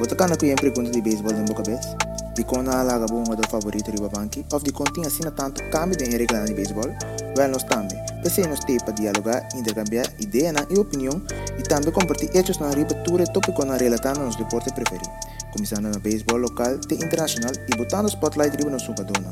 [0.00, 1.94] Kan ku een pergunta de beisebol boca vez?
[2.34, 5.96] De quando a laga bom do favorito riba banki, of de continha assina tanto cambio
[5.96, 6.90] de regla de beisebol?
[7.36, 7.98] Well, nós também.
[8.22, 11.20] Pensei nos ter para dialogar, intercambiar ideia e opinião
[11.58, 15.10] e também compartilhar hechos na ribatura tópico na relatando nos deportes preferidos.
[15.52, 19.30] Começando no beisebol local e internacional e botando spotlight riba no sucadona.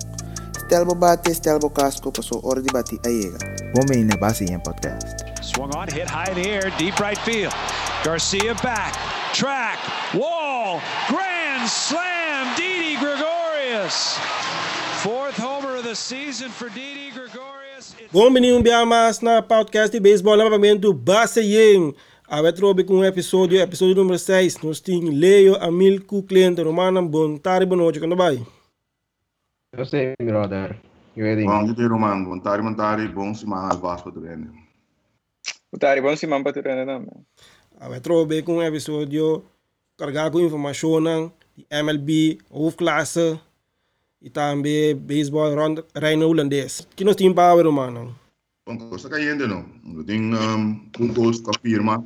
[0.69, 3.39] Stelbo bate, Stelbo casco, passou hora de bater a ega.
[3.75, 5.25] Bom na base em podcast.
[5.43, 7.55] Swung on, hit high in the air, deep right field.
[8.05, 8.93] Garcia back,
[9.33, 9.79] track,
[10.15, 14.19] wall, grand slam, Didi Gregorius.
[15.03, 17.95] Fourth homer of the season for Didi Gregorius.
[17.99, 21.95] It's Bom menino Biamas na podcast de beisebol novamente Base Yen.
[22.29, 24.59] A vetrobe com o episódio, episódio número 6.
[24.63, 28.45] Nós temos Leo, Amilco, cliente, Romana, bom tarde, boa noite, como vai?
[29.73, 30.77] Eu sei, brother.
[31.17, 32.25] Eu é Bom dia, Roman.
[32.25, 33.09] Bom tarde, bom tarde.
[33.09, 34.49] Bom semana Vasco do Grande.
[35.73, 37.07] Utari, bom semana para tu também.
[37.87, 39.45] Vetrobe com o episódio
[39.97, 43.39] carregado com informação de MLB, hoofdklasse
[44.21, 45.55] e também beisebol
[45.95, 46.87] reino holandês.
[46.97, 48.09] Que nós temos para Romana?
[48.67, 49.65] Bom, coisa caindo, não.
[50.05, 52.05] Tenho um, pontos com a firma.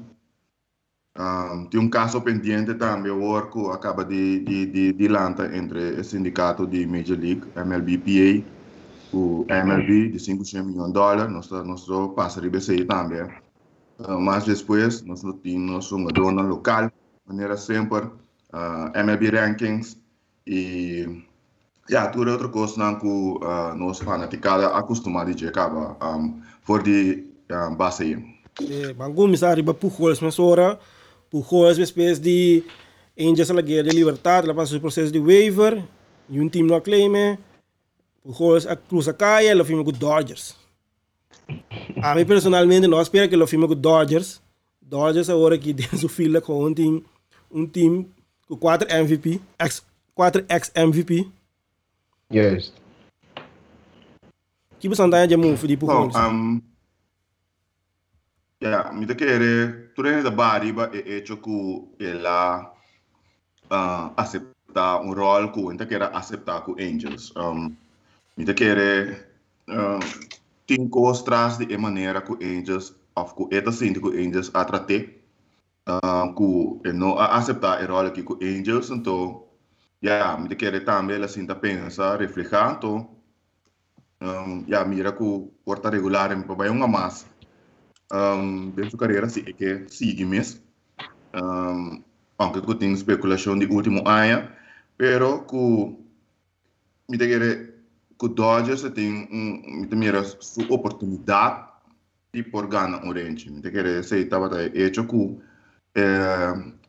[1.18, 5.08] Um, tem um caso pendente também, o Orco acaba de, de, de, de
[5.54, 8.46] entre o sindicato de Major League, MLBPA,
[9.12, 11.32] o MLB, de 500 milhões de dólares.
[11.32, 13.28] Nós, nós passa a BCI também.
[14.20, 16.90] Mas depois, nós temos uma dona local,
[17.26, 18.06] maneira sempre,
[18.52, 19.96] uh, MLB Rankings
[20.46, 21.24] e
[21.88, 27.24] ja, tudo outra coisa não que uh, nós fanaticada acostumados de acaba um, for de
[27.50, 28.32] um, base aí.
[28.60, 30.78] Eh, Bangu misari ba Pujols mas ora
[31.30, 32.64] Pujols espécie de
[33.18, 35.82] Angels la guerra de libertad, la passa o processo de waiver,
[36.28, 37.38] e um time não claima,
[38.22, 40.56] Pujols a cruza caia, ela firma com Dodgers.
[42.02, 44.42] A mim personalmente não espero que ela firma com Dodgers.
[44.80, 47.04] Dodgers agora que tem sua fila com um time,
[47.50, 48.10] um time
[48.48, 51.30] com 4 MVP, ex, 4 ex-MVP.
[52.34, 52.72] Yes.
[54.80, 56.16] Que você anda de move de Bom, Pujols?
[56.16, 56.60] um,
[58.60, 62.72] ja, mi te quere, tu eres da Bariba e hecho que ela
[63.70, 67.32] uh, acepta un rol que enta quer aceptar com Angels.
[67.36, 67.76] Um,
[68.36, 69.24] mi te quere,
[69.68, 70.00] uh,
[70.66, 75.22] tem coisas de maneira que Angels, of que eta sinto que Angels a trate,
[75.88, 79.44] uh, que não a aceitar aqui com Angels, então,
[80.02, 83.08] ja, mi te quere também ela sinta pensa, reflejar, então,
[84.68, 87.26] ja, mira que porta regular em papai uma massa.
[88.12, 90.60] Um, de sua carreira sim, é que sigue mesmo.
[91.34, 92.02] Um,
[92.38, 94.48] aunque que tem especulação de último ano,
[94.98, 95.96] pero que
[97.08, 97.71] me quer
[98.22, 101.66] que o Dodgers tem um, me mira sua oportunidade
[102.32, 103.50] de por ganhar um range.
[103.50, 105.38] Me quer se estava tá hecho que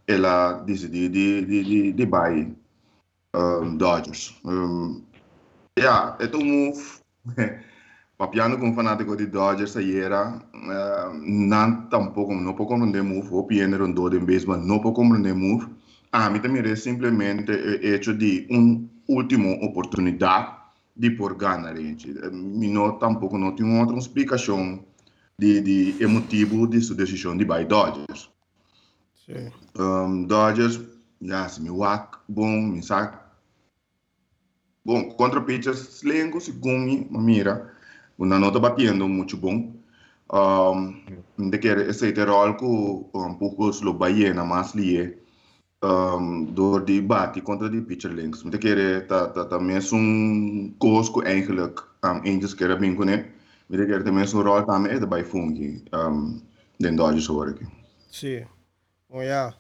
[0.07, 2.55] ela decidiu de de de de buy
[3.35, 4.39] um, Dodgers.
[4.45, 5.01] Um,
[5.77, 7.01] yeah, é um move
[8.15, 13.77] Papiano com fanático de Dodgers ayer, uh, não tampouco, não pode compreender move, o piano
[13.77, 15.67] rondou de beisebol, não pode compreender move.
[16.11, 20.62] A mim também é simplesmente o hecho de uma última oportunidade
[20.95, 22.07] de por ganhar, gente.
[22.31, 24.83] Me não tampouco não tem outra explicação
[25.37, 28.29] de, de emotivo de sua decisão de buy Dodgers.
[29.25, 29.51] Sim.
[29.77, 30.79] Um, Dodgers,
[31.21, 33.23] já se me whack, bom, me saca.
[34.85, 37.73] Bom, contra pitchers, lengo, segundo, mira,
[38.17, 39.73] uma nota batendo muito bom.
[40.31, 45.22] Um, de que esse rol que um pouco lo Bahia mais lie
[45.83, 48.43] um, door die bate contra die pitcher links.
[48.43, 53.25] De que tá tá também um cosco eigenlijk um era bem com ele.
[53.69, 56.41] De que também um rol também é de by fungi um
[56.79, 57.55] den Dodgers hoor.
[58.11, 58.45] Sim.
[59.09, 59.53] Bom, ja.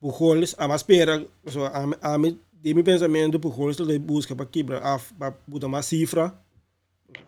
[0.00, 4.44] Pujols, a mais espera, so, a, a, mi- de meu pensamento, Pujols ele busca para
[4.44, 6.34] quebrar, af, para botar uma cifra,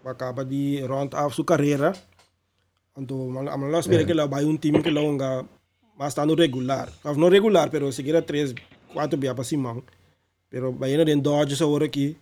[0.03, 1.95] para acabar de round af sua carreira.
[2.99, 5.47] Então, a mim não espera que ele vai um time que ele longa,
[5.99, 6.89] mas está no regular.
[7.05, 8.55] Of, não regular, pero seguir a 3,
[8.93, 9.83] 4 bia para cima.
[10.51, 12.17] Pero vai ir em Dodgers agora aqui,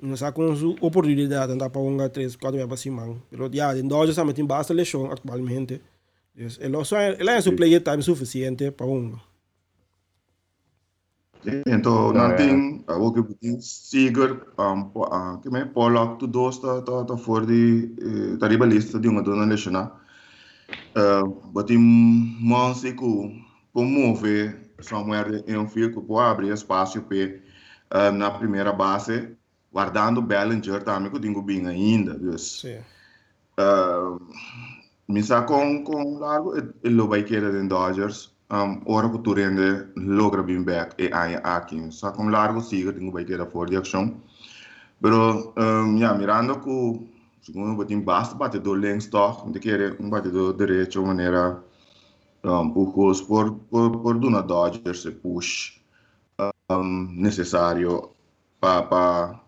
[0.00, 3.16] não sabe com oportunidade, andar para um 3, 4 bia para cima.
[3.30, 5.80] Pero, ja, em Dodgers também tem bastante lesão atualmente.
[6.36, 9.16] Ele, só, ele é um player time suficiente para um.
[11.66, 16.82] Então, não tem, ook heb ik Seager, um, uh, que me Pollock, tu dois tá
[16.82, 19.92] tá tá fora de eh, tá ribalista de uma dona lesiona.
[21.52, 22.92] But em Monsi
[24.80, 29.36] somewhere em um fio que pode abrir espaço para na primeira base,
[29.72, 32.60] guardando Bellinger também que eu tenho bem ainda, dus.
[32.60, 32.78] Sim.
[33.58, 34.20] Uh,
[35.08, 40.42] misa com com largo ele vai querer em Dodgers um, ora que tu rende logra
[40.42, 41.90] bem back e aí aqui.
[41.92, 44.22] Só com largo siga, tenho vai a for de ação.
[45.02, 47.08] Pero, um, ja, mirando que,
[47.48, 51.62] segundo o botim, basta batedor linkstok, não te quer um batedor direito, maneira,
[52.44, 55.80] um, puxos por, por, por Duna Dodgers se push
[56.70, 58.10] um, necessário
[58.60, 59.40] para pa,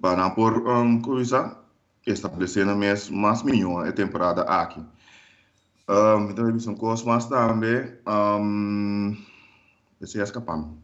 [0.00, 1.56] pa não por um, coisa,
[2.04, 4.84] estabelecendo mais, mais milhão a temporada aqui.
[5.88, 9.16] Um, então, são coisas mais também, um,
[10.00, 10.76] esse é escapando.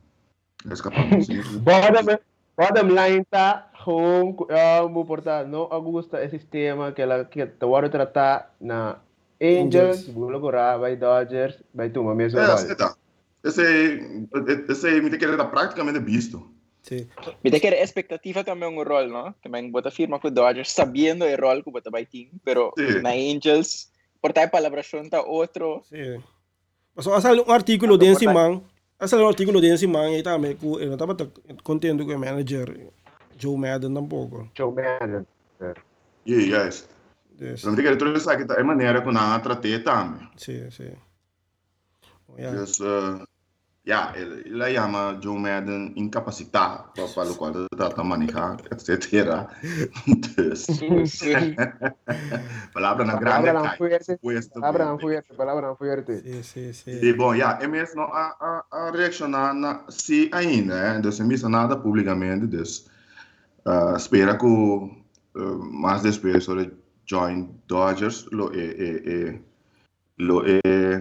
[0.70, 1.18] Escapando.
[1.62, 2.20] Bora,
[2.58, 8.52] bottom line tá com uh, portanto não agusta esse sistema que ela que vai tratar
[8.60, 8.98] na
[9.40, 12.40] Angels, Bulgora, vai Dodgers, vai Tuma mesmo.
[12.40, 12.96] É, esse tá.
[13.44, 13.62] Esse
[14.68, 16.42] esse me quer praticamente visto.
[16.82, 17.06] Sim.
[17.44, 19.32] Me te quer expectativa também um rol, ¿no?
[19.42, 23.00] Também bota firma com Dodgers, sabendo o rol que bota vai team, pero Sí.
[23.00, 23.90] na Angels,
[24.20, 25.82] por tal palavra tá outro.
[25.84, 26.20] Sim.
[26.96, 27.86] Mas só um artigo
[28.26, 28.60] portanto- man.
[29.06, 31.16] Saiu um artigo desse man e também que eu estava
[31.62, 32.90] contente com o manager
[33.38, 34.50] Joe Madden tampouco.
[34.56, 35.24] Joe Madden.
[36.26, 36.88] Yeah, yes.
[37.40, 37.60] Yes.
[37.60, 40.28] Então, me quer tudo isso aqui tá é maneira que não tratei também.
[40.36, 40.92] Sim, sim.
[42.36, 42.58] Yeah.
[42.58, 43.24] Dus, uh,
[43.88, 48.58] ja, ele, ele chama Joe Madden incapacitado para, para o qual ele trata de manejar,
[48.70, 49.48] etc.
[52.74, 53.76] Palavra na grande Palabra não cai.
[53.78, 54.16] fuerte,
[54.54, 54.98] não bem.
[54.98, 56.20] fuerte, não.
[56.20, 56.90] Sim, sim, sim.
[57.02, 61.00] E bom, ja, é mesmo a, a, a reaccionar na, se ainda, eh?
[61.00, 62.90] dus não disse nada publicamente, dus
[63.64, 65.00] uh, espera que uh,
[65.72, 66.70] mais depois sobre
[67.06, 69.40] join Dodgers lo é, é, é,
[70.18, 71.00] lo é,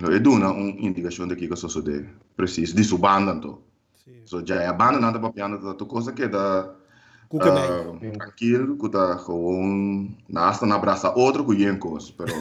[0.00, 0.18] lo é
[0.48, 3.58] uma indicação de que que sucede preciso de subanda então
[4.04, 4.22] sim.
[4.24, 6.74] so já é abandonada para piano da coisa que da
[7.30, 12.32] uh, tranquilo que tá com nasta na abraça outro que em coisa pero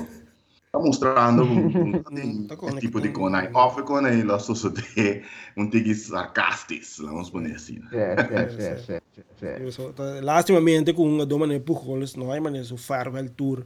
[0.65, 4.39] está mostrando um, um, Tá um, com- tipo de com- cona off com aí lá
[4.39, 5.23] sucede
[5.57, 7.79] um tigre sarcastis vamos poner assim
[9.71, 9.93] só-
[10.23, 13.65] Lastimamente com uma doma de Pujols, não é maneira so farewell tour,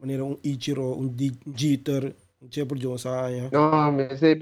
[0.00, 1.14] maneira um Ichiro, um
[1.54, 2.14] Jeter,
[2.48, 3.48] Chepur Jones aí.
[3.52, 4.32] No, me sé,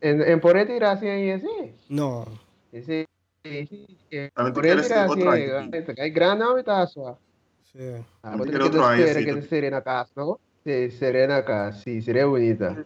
[0.00, 1.74] en, en por así ahí ese.
[1.88, 2.26] Não.
[2.72, 3.06] Ese,
[3.44, 3.86] ese,
[4.34, 4.64] Também por
[5.08, 5.48] outro aí
[6.02, 6.38] hay gran
[6.86, 7.18] só.
[7.72, 8.04] Sim.
[8.22, 10.38] Ah, quero que outro assim, que tu- descer na casa, não?
[10.64, 12.84] Sí, serena casa, sí, sería bonita.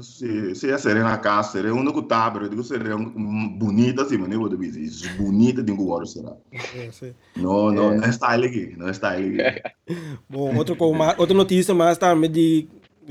[0.00, 4.30] se se é serena casa seria que tá pero eu digo seria bonita assim mas
[4.32, 4.80] eu vou dizer
[5.18, 5.76] bonita de um
[6.06, 6.34] será
[6.72, 7.14] Sim, sim.
[7.36, 7.96] não não É.
[7.98, 9.62] não style aqui não é style aqui
[10.28, 10.52] Bom,
[10.94, 12.66] mais- outra notícia mais também de,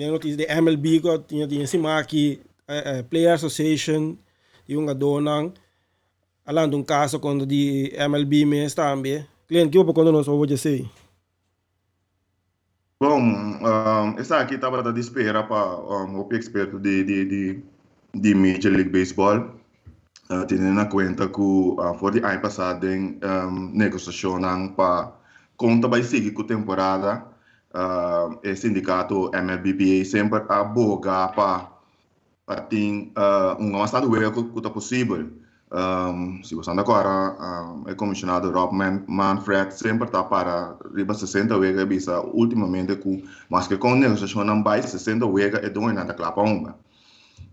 [0.08, 4.16] notícia de MLB tinha tinha cima aqui, eh, eh, Player Association,
[4.94, 5.52] dona,
[6.46, 9.26] além de um caso quando de MLB mesmo também.
[9.48, 10.88] Cliente, que eu quando nós vou dizer.
[13.02, 17.64] Bom, um, essa aqui estava à espera para um, o experto de, de, de,
[18.14, 19.56] de Major League Baseball,
[20.30, 25.14] uh, tendo em conta que uh, for de ano passado um, negociação para
[25.56, 27.24] conta vai seguir com temporada,
[27.74, 31.80] uh, o sindicato MLBPA sempre aboga para
[32.50, 35.30] para ter uh, um bastante erro que é possível.
[35.72, 41.56] Um, se você agora, um, é comissionado Rob Man Manfred sempre está para riba 60
[41.56, 46.16] wega bisa ultimamente com mas que com negociação não vai 60 wega é dono nada
[46.16, 46.76] clapa uma.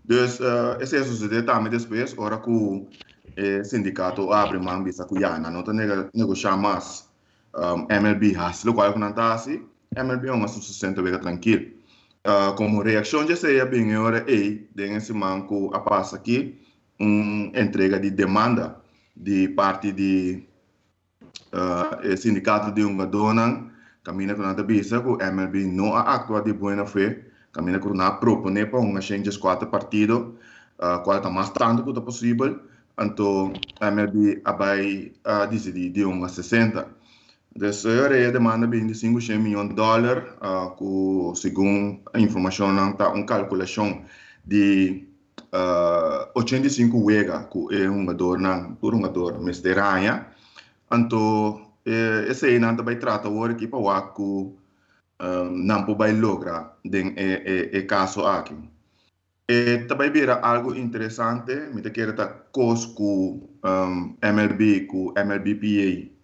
[0.03, 2.87] Dus uh, esse é suceder também depois ora que o
[3.35, 7.07] eh, sindicato abre mão bisa que já não tá nega negociar mais
[7.53, 9.61] um, MLB has lo qual não tá assim
[9.95, 11.77] MLB uma 60 wega tranquilo.
[12.25, 16.59] Uh, como reação de ser bem hora aí desse manco a passa aqui
[16.99, 18.75] uma entrega de demanda
[19.15, 20.43] de parte de
[21.53, 23.71] uh, sindicato de uma dona
[24.03, 27.21] caminha com a bisa que o MLB não atua de boa fé
[27.53, 30.35] caminha com a propone para uma changes quatro partido
[30.79, 32.59] uh, está mais tanto quanto possível
[32.99, 36.96] então MLB vai uh, decidir de uma 60
[37.57, 43.25] Dessa a demanda de 500 milhões de dólares, uh, que, segundo a informação, está uma
[43.25, 44.03] calculação
[44.45, 45.07] de
[45.51, 48.37] uh, 85 wega, que é um jogador,
[48.79, 50.27] por um jogador, mas de ranha.
[50.91, 53.67] Então, eh, esse aí não vai tratar o o que
[55.19, 57.41] um, não vai lograr den é,
[57.73, 58.55] é, é caso aqui.
[59.49, 62.13] E também vira algo interessante, me quero
[62.51, 66.16] cos com um, MLB, com MLBPA,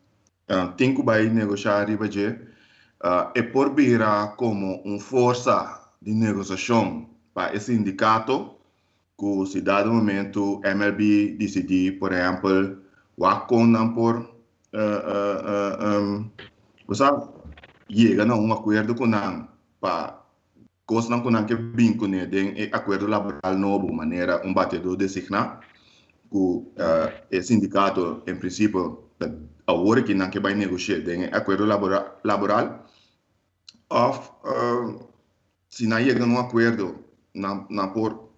[0.93, 7.55] que vai negociar riba de uh, e por vira como uma força de negociação para
[7.55, 8.55] esse sindicato
[9.17, 12.77] que se dado momento MLB decidir, por exemplo,
[13.15, 14.19] o acordo por
[14.73, 16.29] uh, um,
[16.87, 17.03] você
[17.89, 19.47] chega a um acordo com não
[19.79, 20.19] para
[20.85, 25.61] coisa não que que vinco né tem acordo laboral novo maneira um batedor designar
[26.29, 26.67] que uh,
[27.31, 29.03] o sindicato em princípio
[29.67, 32.85] agora que não que vai negociar tem acordo laboral laboral
[33.89, 35.07] of uh,
[35.69, 37.03] se não chega num acordo
[37.33, 38.29] na na por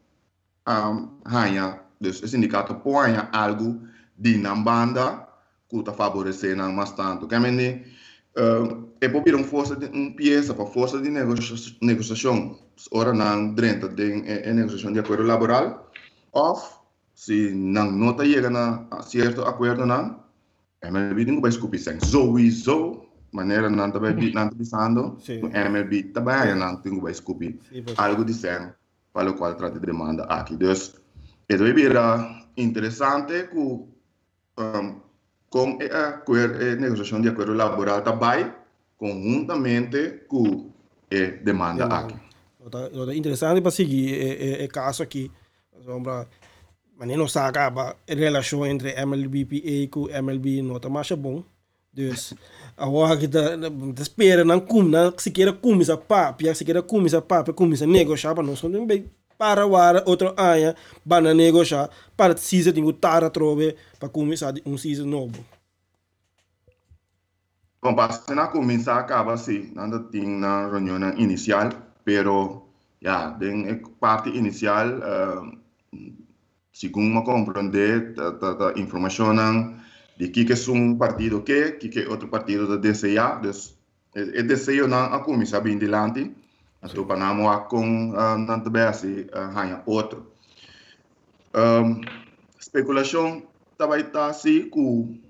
[0.68, 3.82] um, hanha o sindicato põe algo
[4.18, 5.28] de na banda
[5.70, 10.54] que está favorecendo mais tanto que uh, é para vir uma força de uma peça
[10.54, 11.10] para força de
[12.92, 15.90] ora não dentro de é, negociação de acordo laboral
[16.32, 16.62] ou
[17.14, 18.58] se não não está chegando
[18.92, 20.25] a certo acordo não
[20.88, 25.18] MLB não vai escupir sem zoe zo maneira não está bem não está pensando.
[25.28, 27.60] MLB também não tem vai escupir
[27.98, 28.70] algo de sem
[29.14, 30.54] para o qual trata de demanda aqui
[31.48, 31.90] então é deve
[32.58, 33.58] interessante que
[34.58, 35.02] um,
[35.50, 38.52] com a, negociação de acordo laboral também,
[38.98, 40.72] conjuntamente com
[41.12, 42.16] a demanda aqui.
[42.60, 45.32] O interessante para seguir é, caso aqui,
[45.84, 46.28] sombra, mas
[47.28, 49.90] se acaba a relação entre MLBPA e
[50.22, 51.44] MLB está mais bom.
[51.94, 52.34] Dus
[52.78, 53.56] agora que está
[54.02, 58.36] espera não come, não se queira começar papo, se queira começar papo, começar a negociar
[58.36, 60.76] para nós não bem para wara outro ano
[61.08, 65.44] para negociar para season tinha tara trove para começar um season novo.
[67.82, 71.70] Bom, para começar acaba assim, nada tinha na reunião inicial,
[72.04, 72.66] pero
[73.02, 75.58] já, den parte inicial, uh,
[76.76, 79.34] segundo me compreender, a informação
[80.18, 83.78] de que é um partido que, que é outro partido da DCA, dus,
[84.14, 86.36] é DCA não a começar bem delante,
[86.84, 90.32] Então, Panama com uh, nanto besi uh, hanya outro.
[91.56, 92.02] Um,
[92.60, 93.44] especulação
[93.78, 95.22] também está assim que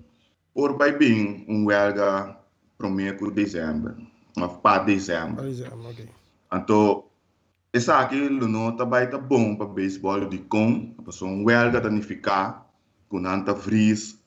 [0.52, 2.36] por vai bem um huelga
[2.76, 3.94] primeiro de dezembro,
[4.62, 5.44] para dezembro.
[5.90, 6.08] okay.
[6.52, 7.04] Então,
[7.88, 12.66] aqui não também tá bom para beisebol de com, para um huelga danificar
[13.08, 14.18] com nanta fris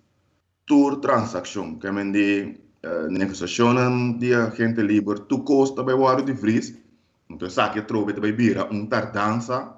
[0.66, 6.36] tour transação, que é de uh, negociação de agente livre, tu custa vai o de
[6.36, 6.78] fris,
[7.30, 9.76] então, que trove também vira uma tardança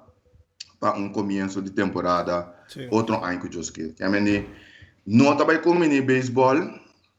[0.78, 2.88] para um começo de temporada, Sim.
[2.90, 3.62] outro ano que eu.
[3.94, 4.44] Que é
[5.06, 6.56] não também como em beisebol,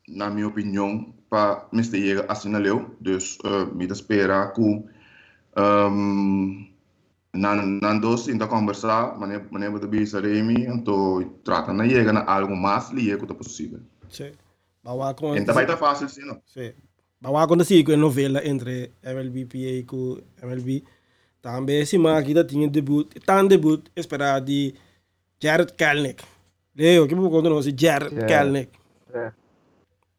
[0.08, 4.84] na minha opinião, para me chegar assim na leu, dus uh, me espera que
[5.58, 6.68] um,
[7.34, 12.24] na na doce ainda conversar, maneira maneira de bisa remi, então trata na chega na
[12.26, 13.80] algo mais liga que é possível.
[14.10, 14.32] Sim.
[15.38, 16.42] Então vai estar fácil, sim, não?
[16.46, 16.74] Sim.
[17.22, 20.84] Bawa na si ko novela entre MLBPA e com MLB.
[21.42, 24.76] Também se máquina tinha debut, tan debut esperado de
[25.42, 26.24] Jared Kalnick.
[26.76, 28.72] Leo, que pouco não se Jared Kalnick.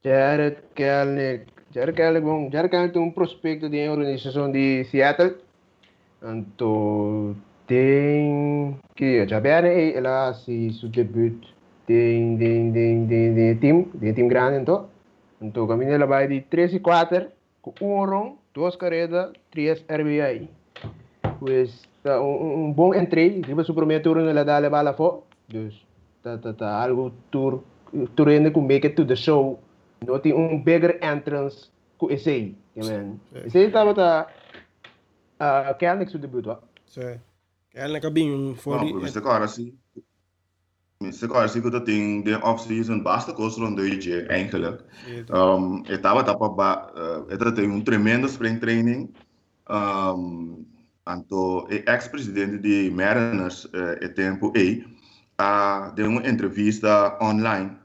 [0.02, 1.53] Jared Kalnick.
[1.75, 5.35] Jared bom, Jared Kalnick tem um prospecto de organização de Seattle.
[6.23, 7.35] Então,
[7.66, 11.35] tem que já bem ela se seu debut
[11.85, 14.87] tem tem tem tem tem time, tem time grande então.
[15.43, 17.26] Então, kami nila vai de 3 e 4,
[17.61, 20.49] com um run, duas carreras, três RBI.
[21.40, 25.25] Pues, tá, um, um bom entry, tipo, o primeiro turno nila dá bala fo.
[25.49, 25.75] Dus,
[26.23, 27.64] tá, tá, tá, algo tour
[28.28, 29.59] ainda com make it to the show.
[30.06, 31.68] Não tem um bigger entrance
[31.99, 32.56] com esse aí.
[33.44, 34.26] Esse aí estava, tá,
[35.40, 36.58] uh, Kelnick seu debut, ó.
[36.87, 37.20] Sim.
[37.70, 38.84] Kelnick bem um fora.
[38.84, 39.75] Não, mas agora sim.
[41.12, 44.80] Sekarang sih kita ting de off season basta coisa não deu je eigenlijk.
[45.28, 45.82] Um,
[47.82, 49.12] tremendo spring training.
[49.68, 50.64] Um,
[51.06, 54.84] anto ex-presidente de Mariners uh, tempo e
[55.37, 57.76] a de uma entrevista online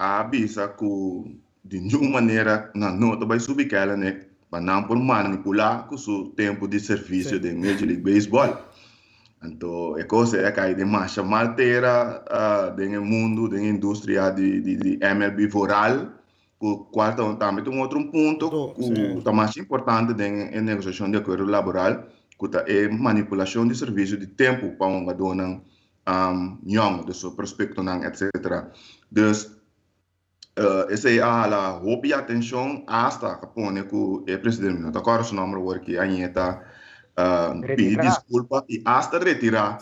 [0.00, 4.96] a bisa que de nenhuma maneira na nota vai subir aquela né para não por
[4.96, 8.56] manipular com o tempo de serviço de Major League Baseball.
[9.44, 14.76] Então, é coisa é que de marcha malteira uh, no mundo, da indústria de, de,
[14.76, 16.08] de MLB rural,
[16.58, 21.44] o qual também tem um outro ponto que é mais importante na negociação de acordo
[21.44, 22.04] laboral,
[22.38, 25.62] que é manipulação de serviço de tempo para uma dona
[26.08, 28.30] um, young, de seu prospecto, etc.
[29.12, 29.59] Então,
[30.60, 35.22] uh, essa é a hope e atenção hasta que põe que o presidente, não agora
[35.22, 36.62] o nome que a está
[37.18, 39.78] uh, pedir desculpa e hasta retirar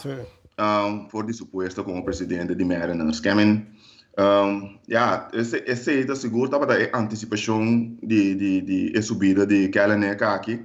[0.58, 3.20] um, por de suposto como presidente de Mariners.
[3.20, 3.66] Que, I mean,
[4.18, 7.64] um, yeah, esse, esse é seguro estava a antecipação
[8.02, 10.64] de, de, de, de subida de Kalanek aqui.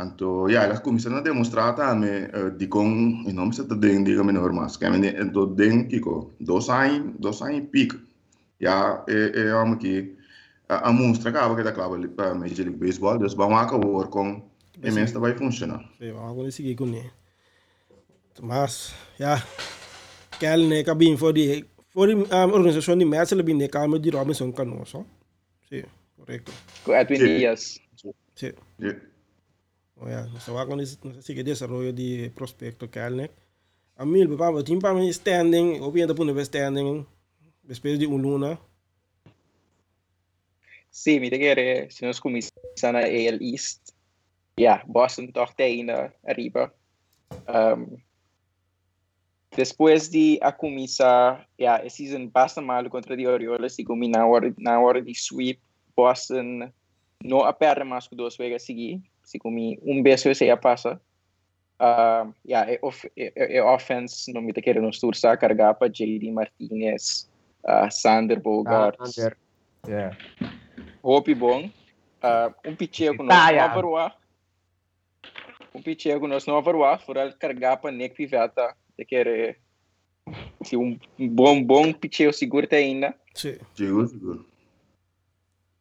[0.00, 4.04] Então, yeah, elas começaram a demonstrar também uh, de com, e não se está dentro,
[4.04, 8.07] diga menor mas, que é do dentro, Kiko, dois anos, dois anos e pico.
[8.60, 10.16] Yeah, é, é, que
[10.68, 14.42] a, a acaba que está claro para Major League Baseball, eles vão acabar com
[14.82, 15.82] E mesmo vai funcionar.
[15.98, 17.10] Sim, vamos conseguir com ele.
[18.40, 19.42] Mas, ja,
[20.38, 24.00] Kel ne ka bin voor die voor die um, organisatie die mensen hebben ne kamer
[24.00, 25.04] die Robinson Canoso.
[25.68, 25.84] Sim,
[26.16, 26.52] correcto.
[26.84, 27.26] Com Edwin Sim.
[27.26, 27.80] Diaz.
[28.34, 28.52] Sim.
[28.76, 28.94] Ja.
[30.00, 33.32] Oh, ja, nós vamos com esse que desarrollo de prospecto Kelnek.
[33.96, 37.04] A mil bepa o timpa mi standing, o pinta punto standing.
[37.68, 38.58] Depois de um luna.
[40.90, 43.92] Sim, me querer, se nós começamos na AL East.
[44.58, 46.72] Ja, Boston toch ainda arriba.
[47.46, 47.98] Um,
[49.54, 54.26] depois de a começar, ja, a season basta mal contra de Orioles, e como na
[54.26, 55.60] hora, na hora de sweep,
[55.94, 56.72] Boston
[57.22, 59.02] não aperta mais que duas vezes a seguir.
[59.22, 60.98] Se como um beijo já passa.
[61.78, 65.88] Uh, ja, é, off, é, é offense, não me te querer nos tursa carregar para
[65.88, 67.28] JD Martinez,
[67.64, 69.14] uh, Sander Bogarts.
[69.14, 69.36] Sander.
[69.86, 70.16] Yeah.
[71.02, 71.70] Hopi bom.
[72.22, 72.76] Uh, um
[73.24, 73.58] nós Itaia.
[73.58, 74.16] não avaruá.
[75.74, 76.98] Um nós não avaruá.
[76.98, 78.74] Fora carregar para Nick Piveta.
[78.98, 79.58] De querer
[80.64, 83.14] se um bom bom picheo seguro tem ainda.
[83.34, 83.56] Sim.
[83.74, 84.46] Seguro, seguro.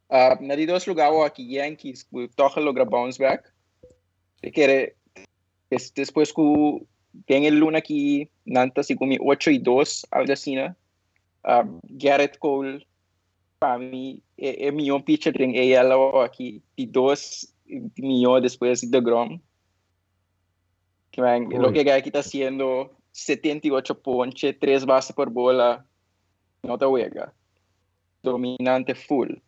[0.09, 3.49] Uh, na de dois lugares aqui Yankees toca logra bounce back.
[4.41, 4.95] De querer
[5.69, 6.41] des, depois que
[7.25, 10.75] tem ele luna aqui nanta se comi 8 e 2 algo assim, né?
[11.45, 12.85] Uh, Garrett Cole
[13.59, 17.53] para mim é, é melhor pitcher tem AL aqui de dois
[17.97, 19.39] melhor depois de Grom.
[21.11, 25.85] Que man, lo que aqui está haciendo 78 ponches 3 bases por bola.
[26.63, 27.33] Não está huega
[28.27, 29.41] dominante full.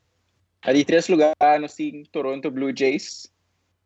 [0.62, 3.32] Ali três lugares temos Toronto Blue Jays.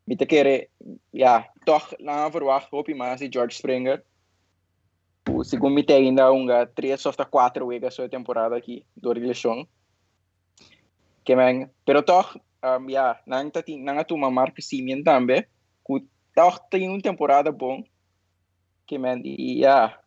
[0.06, 0.68] Me te querer
[1.12, 4.02] ja toch na verwacht hoop je maar George Springer
[5.70, 9.66] me tem ainda unga três ou quatro wegas sua temporada aqui do relação
[11.24, 15.44] que man pero toch um, ja nang tati nang tu Marco Simeon também
[15.82, 16.00] ku
[16.36, 17.82] toch tem uma temporada bom
[18.86, 19.98] que man e ja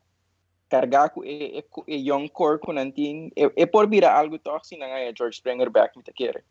[0.70, 4.66] carregar com e, e, e young core com nantin e, e por vira algo toch
[4.66, 6.44] se nang é George Springer back me te querer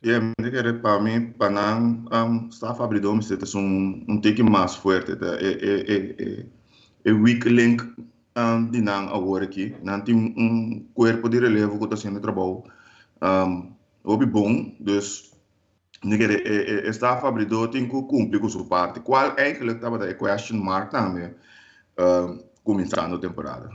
[0.00, 4.44] Ja, me querer para mim, para não um, staff abridor, me sente um um take
[4.44, 5.34] mais forte, tá?
[5.42, 6.57] É é é é
[7.04, 7.82] é weak link
[8.36, 12.62] um, de não agora aqui, não tem um, corpo de relevo que está sendo trabalho,
[13.22, 13.72] um,
[14.04, 14.72] obi bom,
[16.04, 19.00] me é é staff abridor tem que cumprir com sua parte.
[19.00, 21.34] Qual eigenlijk estava da question mark também,
[21.98, 23.70] um, começando a temporada.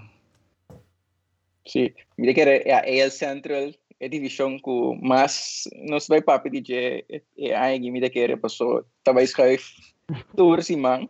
[1.65, 7.05] Sí, mire que era a AL Central é divisão com mas nos vai papo DJ
[7.37, 9.63] é aí mire que era passou tava escreve
[10.35, 11.07] tour si man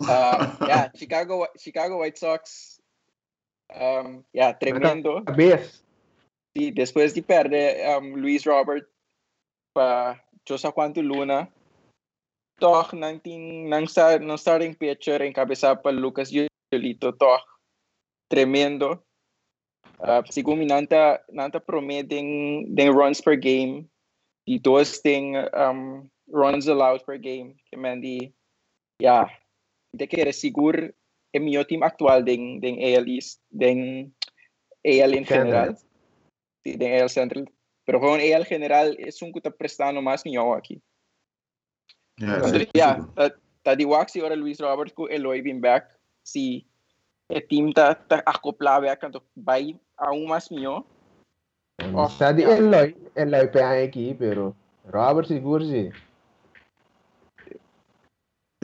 [0.00, 2.80] uh, yeah, Chicago Chicago White Sox
[3.74, 5.24] um, yeah, tremendo.
[5.24, 5.82] Cabeça.
[6.54, 8.86] e depois de perder um, Luis Robert
[9.74, 11.48] para Josa Quanto Luna.
[12.60, 17.44] Toch tem não está não starting pitcher encabeçado para Lucas Giolito toch
[18.30, 19.02] tremendo.
[19.98, 23.88] Uh, segundo nanta nanta prometem den runs per game.
[24.46, 28.32] E dois tem um, runs allowed per game que man di
[29.00, 29.28] ja
[29.92, 30.92] de que era seguro
[31.32, 34.12] é meu time actual den den AL East den
[34.84, 35.76] AL em general.
[36.64, 37.44] sí, den AL Central
[37.84, 40.80] pero con AL general es un que está prestando más melhor aqui
[42.20, 43.32] Ja, Então, ja tá,
[43.64, 45.88] tá de Waxi ora Luis Robert com Eloy been back
[46.24, 46.66] si
[47.28, 50.84] o time tá tá acoplado a canto vai a um mais melhor
[51.96, 52.60] Oh, Sa di yeah.
[52.62, 54.54] Eloy, Eloy pa ang aqui, pero
[54.86, 55.90] Robert siguro si.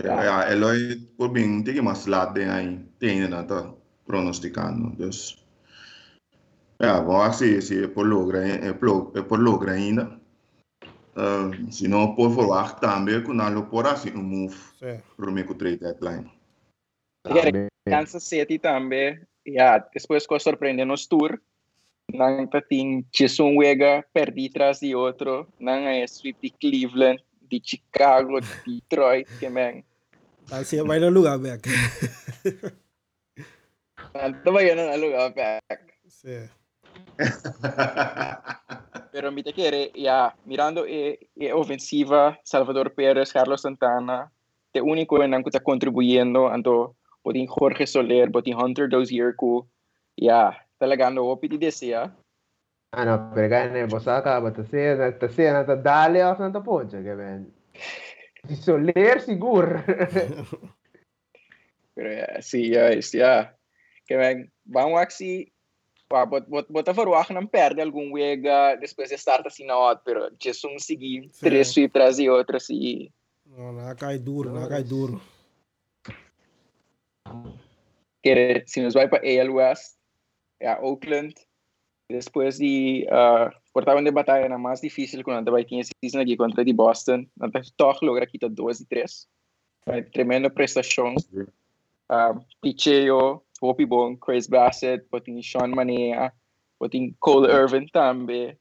[0.04, 3.74] Ja, ja, Eloy, por mim, tem que mais lado tem aí, tem ainda tá
[4.06, 5.44] pronosticando, dus.
[6.80, 10.20] Ja, vamos ver se se é por logra, é por, é logra ainda.
[11.16, 14.56] Uh, se não por verwacht também, que não por assim um move
[15.16, 16.30] para mim com trade deadline.
[17.84, 21.40] Kansas City também, ja, depois que surpreendendo nos tour,
[22.14, 23.04] não tem
[23.40, 29.26] um wega perdi tras de outro, não é sweep de Cleveland, de Chicago, de Detroit,
[29.38, 29.82] que man.
[30.50, 31.68] Aí você vai no lugar, back.
[34.12, 36.00] Tanto ba yun ang lugar back?
[36.08, 36.48] Sim.
[39.12, 44.32] Pero mi te quiere, ya, mirando e, e ofensiva, Salvador Pérez, Carlos Santana,
[44.72, 49.34] te único en que está contribuyendo, ando, botin Jorge Soler, botin Hunter Dozier,
[50.16, 52.04] ya, talagang no, piti desea.
[52.04, 52.27] Ano,
[52.90, 57.14] pero kaya na bosa ka, ba tasiya na tasiya na dali ako sa poncha, que
[57.14, 57.52] ben.
[58.48, 59.20] Si Soler
[62.40, 63.54] sí, ya, es, ya.
[64.06, 65.08] Que man, vamos
[66.08, 70.30] bot, bot, bota verwacht ng perde algum wega, depois de start assim na hora, pero
[70.40, 71.50] Jesus seguir, Sim.
[71.50, 73.10] três sweep tras de outro, assim,
[73.44, 75.20] Não, não cai duro, não cai duro.
[78.22, 79.96] Que se nos vai para AL West,
[80.60, 81.34] é a Oakland,
[82.08, 86.64] depois de uh, portavam de batalha na mais difícil quando vai tinha season aqui contra
[86.64, 89.28] de Boston, até toch logra aqui 2 e 3.
[90.12, 91.14] Tremenda prestação.
[92.10, 96.32] Uh, Picheo, Hopi Bong, Chris Bassett, poting Sean Manea,
[96.78, 98.56] poting Cole Irvin também.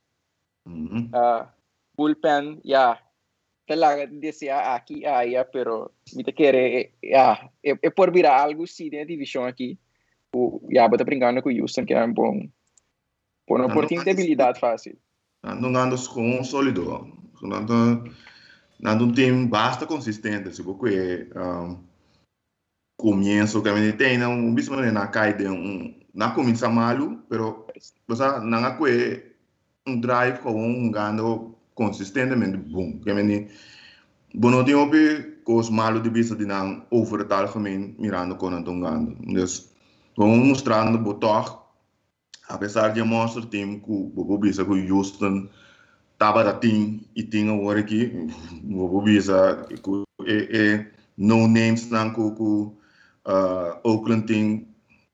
[0.66, 1.10] Mhm.
[1.14, 1.48] Uh,
[1.96, 3.00] bullpen, yeah.
[3.68, 9.04] Talaga desea aqui, yeah, pero mita querer, yeah, é, é por virar algo sim na
[9.04, 9.78] divisão aqui.
[10.34, 12.48] O, yeah, bota brincando com o Houston, que é um bom,
[13.48, 14.98] por não não, ter mas- habilidade fácil.
[15.44, 17.08] Não ando com um sólido.
[17.42, 20.54] Nando um time basta consistente.
[20.54, 21.78] Se você um,
[22.98, 27.68] começo que tem, um bicho na cai de um na começa malo, pero
[28.08, 29.24] você não há que
[30.02, 33.00] drive com um ganho consistentemente bom.
[33.00, 33.14] Que
[34.34, 38.48] bom não tem opi coisa malo de vista de não over het algemeen mirando com
[38.48, 39.16] um ganho.
[39.34, 39.72] Dus
[40.18, 41.67] vamos mostrando botar apesar de
[43.06, 45.50] mostrar time que o bisa que o Houston
[46.14, 48.28] estava da team e tinha agora aqui
[48.70, 52.78] o bisa que é é no names não o
[53.26, 54.66] uh, Oakland team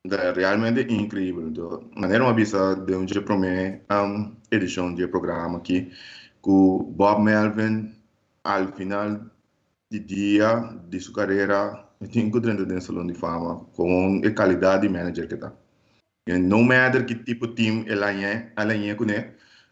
[0.05, 1.47] é realmente incrível.
[1.47, 5.91] Então maneira uma bisa de um dia para mim um edição de programa aqui
[6.41, 7.95] com Bob Melvin
[8.43, 9.21] ao final
[9.89, 14.31] de dia de sua carreira eu tenho que dentro do salão de fama com a
[14.31, 15.53] qualidade de manager que está
[16.27, 19.31] no matter que tipo de time ela é, ela é com ele,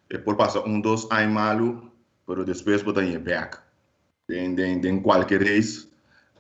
[0.10, 1.92] é por passar um, dois anos malo,
[2.28, 3.58] pero depois botar em back.
[4.30, 5.90] Em, em, em qualquer race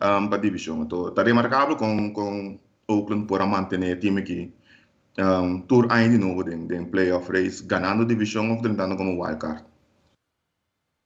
[0.01, 0.83] um, para a divisão.
[0.83, 4.53] Então, está remarcável com, com Oakland por manter o time que
[5.17, 9.21] um, tour ainda de novo em, em playoff race, ganhando a divisão ou tentando como
[9.21, 9.65] wildcard.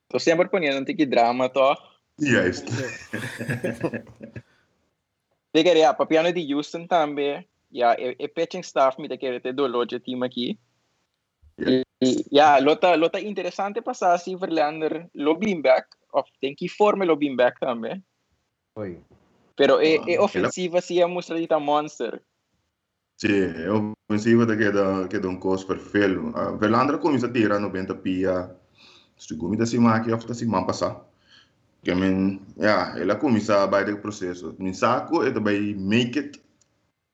[0.10, 1.76] Tô sempre ponendo um tique drama, tô.
[2.22, 2.64] Yes.
[5.54, 10.00] De querer, para piano de Houston também, yeah, e, pitching staff querer ter dolor de
[10.00, 10.58] time aqui.
[11.60, 11.84] E,
[12.32, 17.60] yeah, lota, lota interessante passar assim, Verlander, lo back, of tem que forma lo back
[17.60, 18.04] também.
[18.78, 19.00] Oi.
[19.56, 22.22] Pero é, Ah, é ofensiva se é mostrar de monster.
[23.18, 23.70] Sim, é
[24.10, 26.20] ofensiva que dá que dá um custo perfeito.
[26.36, 28.54] Uh, Verlander começa a tirar 90 pia,
[29.18, 31.02] se começa se maqui, ou se man passar.
[31.82, 34.56] Que I mean, yeah, ela começa a bater o processo.
[34.60, 36.45] Min saco é também make it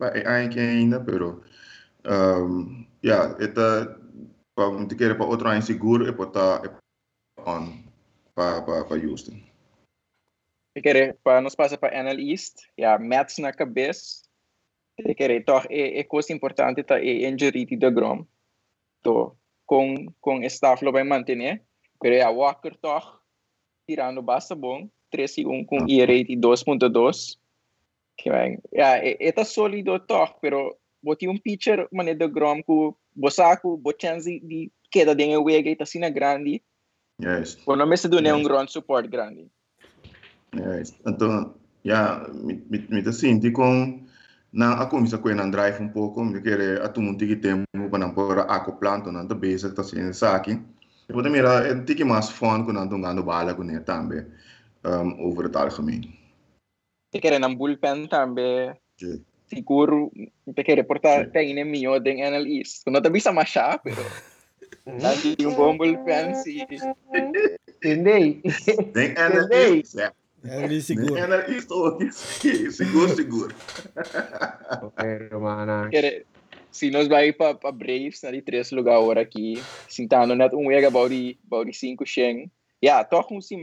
[0.08, 1.44] ainda, pero
[2.06, 3.36] um, yeah,
[4.58, 6.82] não te querer para outro ano seguro para estar
[7.46, 7.84] on
[8.34, 9.40] para para para Houston.
[10.82, 14.24] Querer, para nos passar para NL East, yeah, Mets na cabeça.
[15.18, 18.26] Querer, toch, é, é coisa importante tá é injury de Grom.
[19.00, 19.36] Então,
[19.66, 21.64] com com staff lo vai manter,
[22.00, 23.22] pero é a Walker toch
[23.88, 27.38] tirando basta bom, 3 e 1 com ERA de 2.2.
[28.22, 32.62] Que vai, yeah, é, é tá sólido toch, pero boti um pitcher mané de Grom
[32.62, 36.62] com bosaco, bo chance de queda de wega e tá sina grande.
[37.20, 37.58] Yes.
[37.66, 39.50] Quando me se dune um ground support grande.
[40.56, 40.94] Yes.
[41.08, 44.06] Então, ja, me, me, me te sinti com
[44.54, 47.66] na a começa com na drive um pouco, me querer a tu muito que tempo
[47.90, 50.60] para não pôr a acoplanto na tua base tá sendo saque.
[51.10, 54.26] Eu vou mira é tique mais fun com não tongando bala com ele também.
[54.84, 56.21] Um, over het algemeen.
[57.12, 59.22] Te querer ng bullpen também Sim.
[59.52, 60.10] siguro
[60.56, 61.32] te querer portar Sim.
[61.36, 64.02] tingin niyo din NL East kung natabisa ma siya pero
[65.04, 66.64] dati yung buong bullpen si
[67.82, 68.46] Entendei?
[68.94, 69.82] Tem Entendei.
[69.82, 70.12] NL, é.
[70.42, 71.18] É bem Tem seguro.
[71.18, 71.62] NL,
[72.70, 73.56] seguro, seguro.
[74.98, 75.90] Pero, mana.
[75.90, 76.26] querer
[76.72, 79.60] si nos vai pa, pa Braves na di tres lugar agora aqui
[79.92, 82.48] sintando net um wega baudi baudi cinco sheng
[82.80, 83.60] yeah toch um si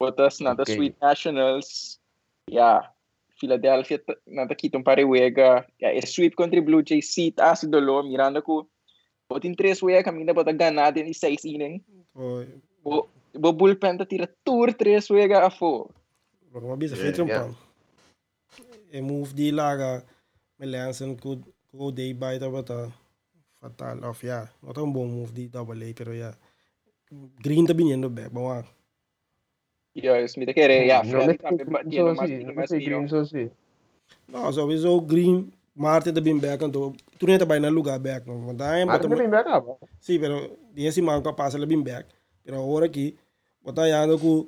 [0.00, 0.74] man ok botas na Ok.
[0.74, 1.98] Sweet Nationals
[2.50, 2.90] yeah
[3.40, 7.66] Philadelphia t- na kita um pare wega yeah, é sweep contra Blue Jays seat asi
[7.66, 8.66] dolo mirando ko
[9.28, 11.80] botin tres wega kami na bota ganada ni seis inning
[12.12, 12.46] Foi.
[12.84, 15.90] o o bullpen ta tira tour tres wega a fo
[16.54, 17.50] Pero uma bisa Yeah, feito um yeah.
[17.50, 17.56] pau.
[18.92, 20.06] E move di laga
[20.54, 21.42] me lançam com
[21.74, 22.92] o day by da bata
[23.58, 24.46] fatal of ya.
[24.62, 26.30] Não um bom move di double A pero ya.
[27.42, 28.62] Green tá viniendo back, bom ah.
[28.62, 28.72] yes mi te quere yeah No
[29.34, 30.14] Philly me green
[32.14, 32.90] más so tiene si.
[32.90, 33.50] No me so si.
[34.28, 36.64] Não, sowieso green Marte tá bem back.
[37.18, 38.38] Tu nem tá bem no lugar back não.
[38.38, 39.76] Mas daí Mas bota também bem acaba.
[40.00, 42.06] Sí, pero tiene ese man para pasar bem back.
[42.44, 43.16] Pero agora aqui,
[43.62, 44.46] botar ya ando com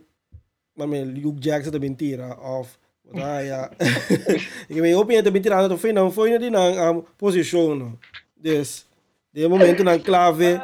[0.77, 2.79] mami Luke Jackson também tira off.
[3.05, 3.71] Botar ya.
[4.69, 7.99] Que me opinião também tirando do final foi na dinang um, posição no.
[8.37, 8.87] Des.
[9.33, 10.61] De momento na clave.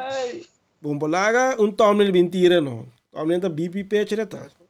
[0.81, 2.87] Bom polaga um Tomlin bem tira no.
[3.11, 4.13] Tomlin tá BP pitch.
[4.17, 4.62] Conta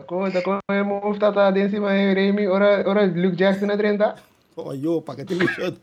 [0.00, 4.14] com o move tá tá em cima de Remy, ora ora Luke Jackson na 30.
[4.56, 5.80] Oh, yo, paquete lixado.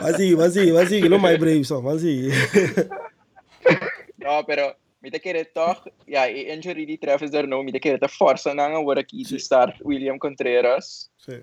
[0.00, 2.28] Mas sim, mas sim, mas sim, não mais brave só, mas sim.
[4.22, 7.98] No, pero mi te kere toch, ja, i injury di Travis Darno, mi te kere
[7.98, 11.10] te força na nga word aqui de start William Contreras.
[11.18, 11.42] Sim.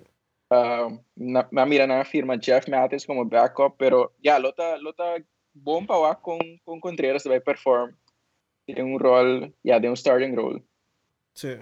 [0.51, 5.23] Uh, na, na mira na firma Jeff Mattis como backup, pero ja, lota lota
[5.55, 7.91] bom pa wa com com Contreras vai perform.
[8.65, 10.63] Tem um rol, ja, tem um starting role.
[11.35, 11.59] Sim.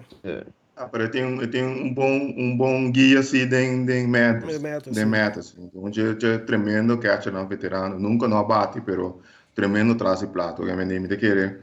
[0.76, 4.60] Ah, pero tem um tem um bom um bom guia assim de de metas.
[4.60, 5.56] Metas, De metas.
[5.58, 9.20] Então, é, é tremendo catcher não veterano, nunca não abate, pero
[9.54, 11.62] tremendo traz de plato, que me me querer.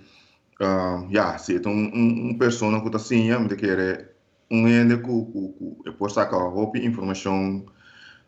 [0.62, 4.12] Uh, ja, se é um um, um persona que tá assim, me querer
[4.52, 7.66] um ende ku ku ku e por sacar roupa informação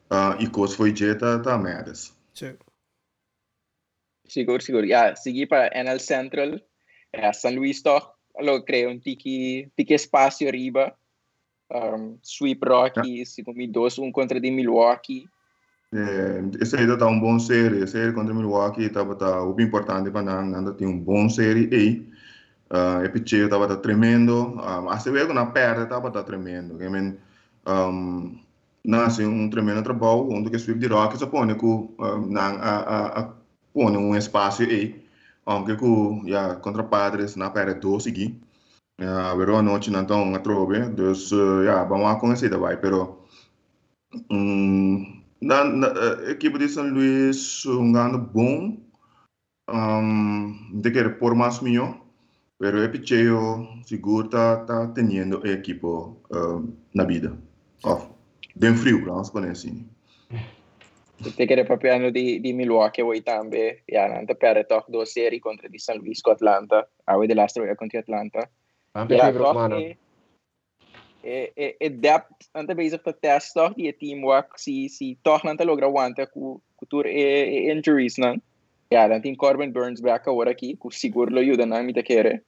[0.10, 2.13] uh, e coisa foi jeta tá metas.
[2.34, 2.58] Sim.
[4.28, 4.86] Siguro, siguro.
[4.86, 6.60] Ja, seguir para NL Central.
[7.13, 10.95] Ja, San Luis toch, lo creo un tiki, tiki espacio arriba.
[11.74, 13.45] Um, sweep Rockies, yeah.
[13.45, 15.28] como dois, um contra de Milwaukee.
[15.93, 20.21] É, esse aí tá um bom série, série contra Milwaukee tava tá o importante para
[20.21, 22.08] nós, ainda tem um bom série aí.
[22.71, 26.82] Uh, Epicheo tava tá tremendo, um, a se vê na perda tava tá tremendo.
[26.82, 27.17] I mean,
[27.67, 28.39] um,
[28.84, 31.89] nasce um tremendo trabalho, onde que sweep de Rockets põe que um,
[32.38, 33.34] a, a, a
[33.74, 35.00] põe um espaço aí,
[35.45, 38.39] aunque que já contra Padres na perda dois seguir.
[38.99, 42.77] Uh, pero a noite não tão a trove, dus uh, ja, vamos a conhecer daí,
[42.77, 43.25] pero
[44.30, 48.77] um, na, na uh, equipe de São Luís um ano bom.
[49.69, 52.01] Um, de que por mais melhor
[52.62, 57.36] pero picheo seguro tá tá tendo equipe uh, na vida.
[57.84, 58.01] Oh,
[58.56, 59.88] bem frio vamos por assim
[61.21, 65.67] Te querer papiano di, di Milwaukee voi tambe, ja, nante per toch do serie contra
[65.67, 68.49] di San Luis con Atlanta, a de last year contra Atlanta.
[68.93, 69.77] Ampe Ja, fibro toch mano.
[69.77, 69.97] e,
[71.21, 75.63] e, e, e depth, ante bezig te test toch, die teamwork, si, si toch nante
[75.63, 78.41] logra wante ku, ku tur e, e injuries nan.
[78.89, 82.01] Ja, dan team Corbin Burns back agora aqui, ku siguro lo ayuda na mi te
[82.01, 82.43] querer.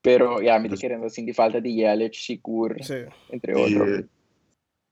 [0.00, 3.10] Pero, ja, mi te querer, sin di falta di Yelich, Sigur, Sim.
[3.28, 3.98] entre otros.
[3.98, 4.19] e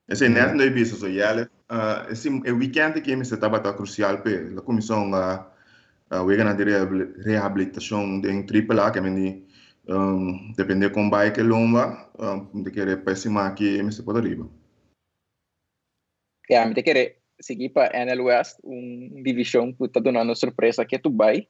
[0.09, 3.73] esse não é isso só ele uh, esse o weekend que me se tava tá
[3.75, 5.47] crucial pe a comissão a
[6.11, 6.65] a wega na de
[7.25, 9.45] reabilitação de triple A que me
[9.89, 14.49] um, depende com que lomba um, de querer pésima que me se pode arriba
[16.49, 20.99] Ja, mi te querer seguir para NL West, um divisão que tá dando surpresa que
[20.99, 21.47] tu vai.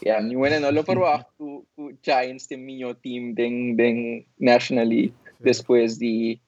[0.00, 4.86] Ja, nu en no lo verwacht ku, ku Giants tem minha team den, den National
[4.86, 6.40] League depois de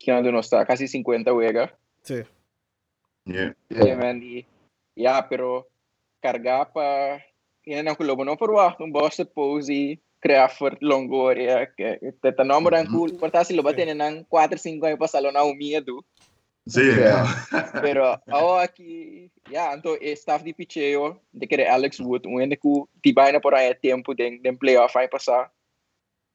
[0.00, 1.68] que ando não está quase 50 wega.
[2.02, 2.24] Sim.
[3.28, 3.52] yeah.
[3.70, 4.00] Yeah.
[4.00, 4.46] man, di,
[4.96, 5.68] ja, pero
[6.24, 7.20] cargar pa
[7.68, 12.92] yan ang kulo mo no verwacht um Boston Posey Crawford Longoria que te tanomoran Mhm.
[12.92, 16.00] ku porta si lo baten nang 4 5 ay pasalo na umiedo.
[16.68, 17.24] sim Yeah.
[17.80, 22.56] Pero ako aqui, yeah, então o staff de picheo, de que Alex Wood, um ende
[22.56, 25.52] ku tibay na por aí tempo den den playoff ay passar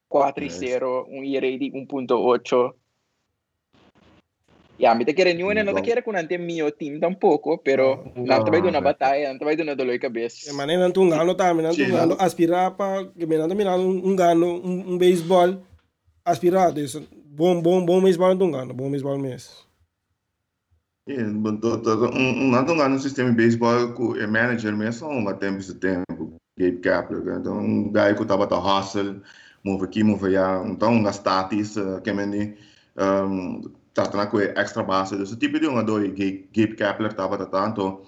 [0.09, 2.73] 4 e 0, um ERA de 1.8.
[4.77, 8.11] Yeah, mi te quere new ende no te quere kun ante mio team tampoco, pero
[8.15, 8.83] No, na tabay do na no.
[8.83, 10.49] batalha, na tabay do na doloy cabeça.
[10.49, 11.91] É, mas nem nanto um gano um Sim.
[11.91, 15.63] gano aspirar para que me mirando um, um gano, um, um beisebol
[16.25, 17.07] aspirado, isso.
[17.25, 19.65] Bom, bom, bom beisebol não um gano, bom beisebol mesmo.
[21.07, 25.33] Yeah, but um, um não estão no sistema de beisebol que é manager mesmo, um
[25.37, 29.21] tempo de tempo, Gabe Kapler, então um guy que estava tá hustle,
[29.63, 32.57] move aqui, move lá, então um status, uh, que me
[32.97, 33.61] um,
[34.13, 38.01] na com extra base, desse tipo de um doi Gabe, Gabe Kapler estava tá tanto,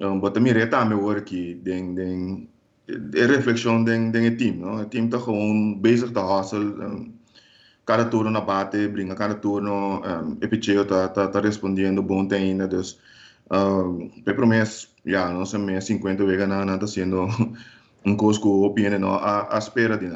[0.00, 2.48] um, but também reta me work den den
[2.88, 4.82] é reflexão den den team, não?
[4.82, 7.12] O team tá gewoon bezig te hustle, um,
[7.84, 12.68] cada turno na bate, brinca cada turno, um, Epicheo tá, tá, tá respondendo bom ainda,
[12.68, 12.98] dus,
[13.50, 17.26] um, pelo mês, já, não sei, mês 50 vezes não, não tá sendo
[18.04, 18.16] um
[18.64, 20.08] opino, não, a, a espera de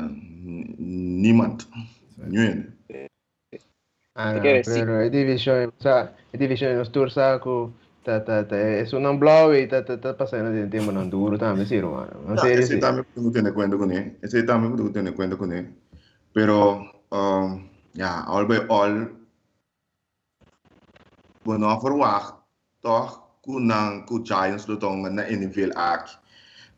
[0.79, 1.59] niemand.
[4.19, 4.79] Ah, no, Perché sì.
[4.79, 9.67] pero è divisione, sa, è divisione nostra sacco, ta ta ta, è su non blowi,
[9.67, 12.21] ta ta ta passando di tempo non duro, también sì, romano.
[12.25, 12.79] Non No, sei ese sì.
[12.79, 15.71] también tengo que tener cuenta con él, ese también tengo que tener cuenta con él,
[16.33, 19.11] pero, um, ja, all by all,
[21.45, 22.37] we nog verwacht,
[22.81, 26.19] toch, kunang, ku Giants lutong na NFL act.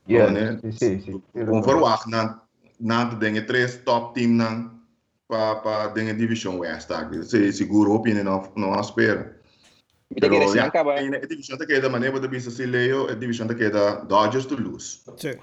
[0.06, 0.58] Yeah, né?
[0.60, 1.22] sì, sì, sì.
[1.44, 2.42] Kung verwacht na
[2.80, 4.77] na de dingen tres top team na
[5.28, 7.12] pa pa dingen division west tak.
[7.24, 9.36] Se siguro opinion of no aspera.
[10.08, 11.00] Te quere Pero si ja, acaba.
[11.00, 14.46] in a division ta queda maneira de bisa si Leo, a division ta queda Dodgers
[14.46, 15.04] to lose.
[15.16, 15.36] Sim.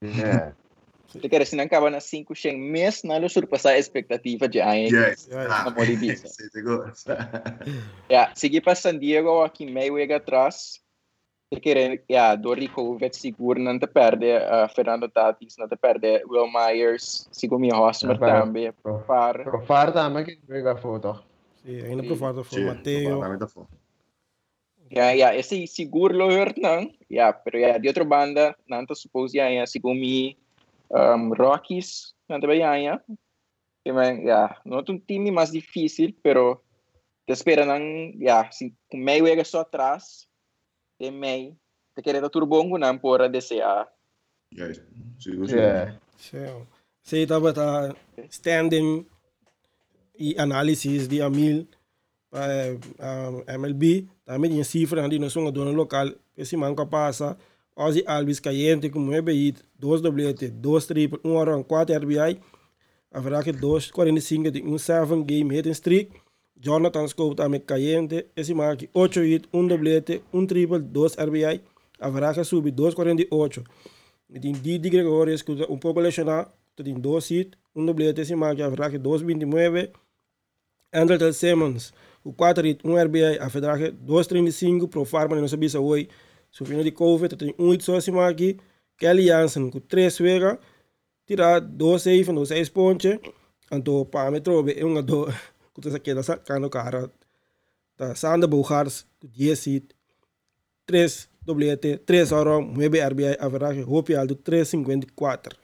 [0.00, 0.54] Yeah.
[1.20, 4.60] Te quero se não acaba na 5 sem mês, não lo surpassar a expectativa de
[4.60, 4.88] aí.
[4.88, 5.28] Yes.
[5.28, 6.92] Yeah, Ah, na seguro.
[8.10, 10.80] Yeah, seguir para San Diego aqui meio atrás.
[11.48, 16.24] Te quero, yeah, Dori Covid seguro não te perde, uh, Fernando Tatis não te perde,
[16.26, 18.72] Will Myers, sigo mi Hosmer Para- também.
[18.82, 21.22] Pro far tama que pega foto.
[21.62, 23.10] Sim, ainda por falta foi Sim, Mateo.
[23.10, 23.68] completamente a favor.
[24.90, 26.90] Yeah, yeah, esse seguro lo hört não.
[27.08, 30.36] Yeah, pero yeah, de outra banda, não te supose yeah, yeah, sigo mi
[30.90, 33.02] um, Rockies, não te yeah, yeah.
[33.84, 36.60] Que man, yeah, não é um time mais difícil, pero
[37.24, 37.78] te espera não,
[38.20, 40.26] yeah, se meio é só atrás,
[40.98, 41.56] de meio,
[41.94, 43.88] te querer turbongo não por desejar.
[44.52, 44.80] Yes.
[45.18, 45.52] Seguro, seguro.
[45.52, 46.00] Yeah.
[46.18, 46.66] Sim.
[47.02, 47.94] Sei estava tá
[48.30, 49.06] standing
[50.18, 51.68] e análise de Amil
[52.30, 52.74] para
[53.46, 57.36] MLB, também tinha cifra ali no som do local, esse manca passa,
[57.76, 62.40] Ozzy Alves caliente com um beat, dois doblete, dois triple, um run, quatro RBI,
[63.12, 66.10] haverá que dois 45 de um seven game hitting streak,
[66.58, 71.60] Jonathan Scope também caiente, esse marque 8 hits, 1 doblete, 1 triple, 2 RBI,
[72.00, 73.64] a average sube 2.48.
[74.28, 78.66] Metin Didi Gregorio escuta un poco lesionado, tem 2 hits, 1 doblete, esse marque a
[78.66, 79.90] average 2.29.
[80.92, 81.92] Andrew Simmons,
[82.24, 86.08] o 4 hits, 1 RBI, a average 2.35, pro farma, não sabia se foi.
[86.50, 88.58] Se o final de COVID, tem 1 hit só esse marque.
[88.98, 90.58] Kelly Jansen com 3 vegas,
[91.26, 93.18] tirar 2 safe, 6 pontos,
[93.70, 94.40] então o pá me
[94.74, 95.34] é um adoro.
[95.76, 97.10] Kutasakeda a Cara,
[97.98, 99.82] da Sanda Buhars, 10
[100.86, 105.54] 3 WT, 3 horas, 9 RBI, average, Hopi Aldo, 3,54.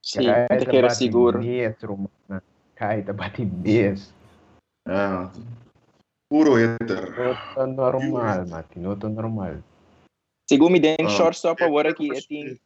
[0.00, 1.40] Sim, Caída que era seguro.
[1.40, 2.42] Metro, mano.
[2.76, 4.14] Caída bate mesmo.
[4.86, 5.32] Ah,
[6.30, 7.12] puro éter.
[7.56, 9.56] Não normal, Mati, não normal.
[10.48, 12.56] Segundo me den shortstop agora aqui, eu tenho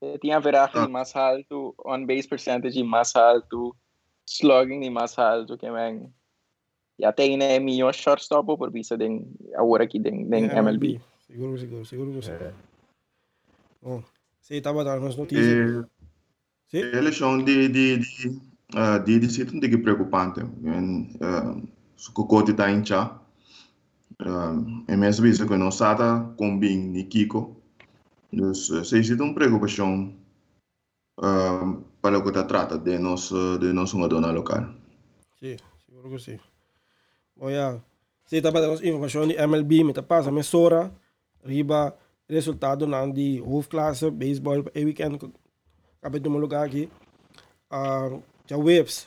[0.00, 0.88] tem tem a veragem Ah.
[0.88, 3.74] mais alto, on base percentage mais alto,
[4.26, 6.10] slugging mais alto que man.
[6.98, 11.00] Já tem né melhor shortstop por vista den agora aqui den den MLB.
[11.26, 12.32] Seguro, seguro, seguro você.
[12.32, 12.52] É.
[13.82, 14.02] Bom,
[14.40, 15.86] você estava dando as notícias.
[16.72, 18.28] E a eleição de, de, de,
[18.74, 20.40] uh, de, de sítio é preocupante.
[20.40, 23.20] En, uh, su cocote está em chá.
[24.22, 27.56] Uh, é mesmo isso que não sata com bem ni Kiko.
[28.54, 30.14] Se existe uma preocupação
[31.18, 34.74] uh, para o que está trata de nosso de nosso dona local.
[35.40, 36.38] Sim, seguro que sim.
[37.36, 37.48] Bom.
[38.26, 40.92] Você estava dando informação de MLB, me passa, me sora,
[41.44, 41.96] riba,
[42.28, 45.32] resultado na de hoofdklasse, baseball, e weekend,
[46.00, 46.90] acabei de um lugar aqui.
[47.70, 49.06] Uh, já Waves,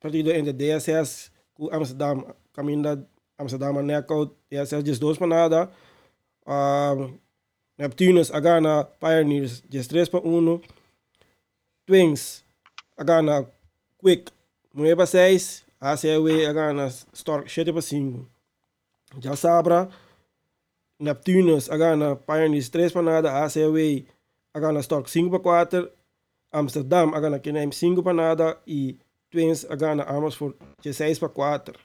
[0.00, 2.98] partido entre DSS com Amsterdam, caminho da
[3.36, 5.70] Amsterdam a knockout, DSS diz duas para nada.
[6.46, 7.18] Uh,
[7.80, 10.60] Neptunus, a gana Pioneers, diz 3 para 1.
[11.86, 12.44] Twins,
[12.94, 13.46] a gana
[13.96, 14.30] Quick,
[14.74, 15.64] 9 para 6.
[15.80, 18.28] ACW, a gana Stork, 7 para 5.
[19.18, 19.88] Já Sabra,
[20.98, 23.44] Neptunus, a gana Pioneers, 3 para nada.
[23.46, 24.04] ACW,
[24.52, 25.90] a gana Stork, 5 para 4.
[26.52, 28.60] Amsterdam, a gana Kenem, 5 para nada.
[28.66, 28.98] E
[29.30, 31.78] Twins, a gana Amersfoort, 6 para 4.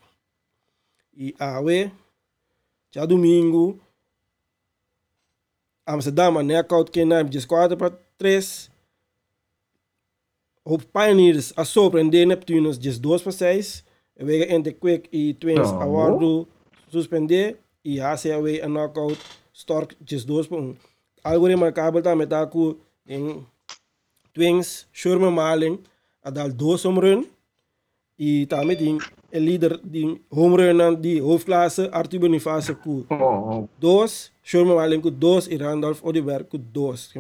[1.16, 1.90] E AW,
[2.92, 3.80] já domingo,
[5.86, 8.72] Amsterdam, a knockout Kenem, 4 para 3.
[10.64, 13.86] O Pioneers a surpreender Neptunos, 2 para 6.
[14.18, 15.82] Eu vejo entre Quick e Twins Não.
[15.82, 16.48] a Wardo
[16.90, 17.60] suspender.
[17.84, 19.20] E a ACAW a knockout
[19.54, 20.76] Stork, 2 para 1.
[21.24, 23.46] Algo remarcável também está com em
[24.34, 25.80] Twins, Sherman Malin,
[26.24, 27.26] a dar 2 home run.
[28.18, 34.32] E também tem o líder de home run de hoofdklasse, Arthur Boniface, com Oh, 2.
[34.42, 37.14] Sherman Malin com 2 e Randolph Oliver com 2.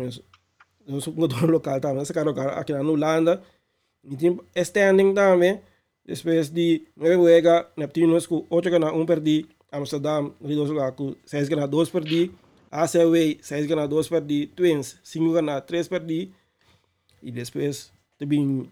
[0.88, 3.42] Nós somos no local também, esse cara aqui na Holanda.
[4.04, 5.60] E tem standing também.
[6.06, 9.48] Depois de 9 juega, Neptunos com 8 ganhar, 1 perdi.
[9.72, 12.32] Amsterdam, 2 jogar com 6 ganhar, 2 perdi.
[12.72, 14.48] ACW, 6 ganhar, 2 perdi.
[14.48, 16.32] Twins, 5 ganhar, 3 perdi.
[17.24, 18.70] E depois também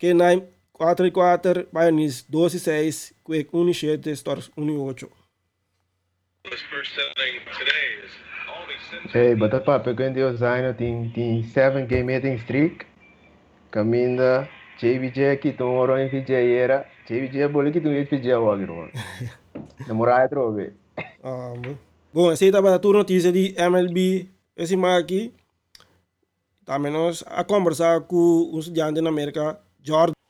[0.00, 0.44] K9,
[0.82, 1.66] 4 e 4.
[1.66, 3.14] Pioneers, 2 e 6.
[3.22, 4.10] Quick, 1 e 7.
[4.10, 5.08] Stars, 1 e 8.
[9.14, 12.84] Hey, bata pa, pegando o Zaino, tem, tem 7 game hitting streak.
[13.70, 16.10] Caminda, JVJ aqui, tu morou em
[16.58, 16.84] era.
[17.06, 18.90] JVJ é boli que tu ia VJ agora, mano.
[19.86, 20.72] Namorar é trove.
[22.12, 22.32] Bom.
[22.32, 25.32] Essa estava a tua notícia de MLB, esse aqui.
[26.64, 30.21] Também nós a conversar com um estudante na América, Jordan.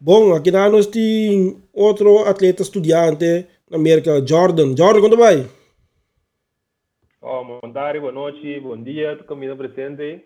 [0.00, 4.76] Bom, aqui nós temos outro atleta estudante na América, Jordan.
[4.76, 5.44] Jordan, quando vai?
[7.20, 10.24] Oh, bom tarde, boa noite, bom dia, tu caminho presente.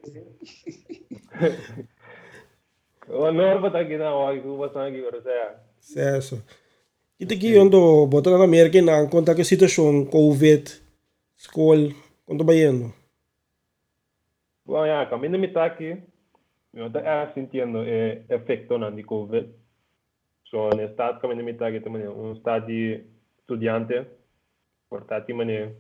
[3.09, 5.57] o honor para estar aqui na hora que tu vas aqui para ser.
[5.81, 6.43] Certo.
[7.19, 10.71] E aqui ando botando na América na conta que a situação COVID,
[11.35, 11.89] escola,
[12.27, 12.93] quanto vai indo?
[14.67, 15.97] Bom, já, caminho me está aqui.
[16.75, 17.03] Eu estou
[17.35, 19.62] sentindo o efeito de COVID.
[20.53, 23.03] So, no estado caminho me está aqui também, um estado de
[23.41, 24.07] estudante,
[24.89, 25.75] portanto, maneira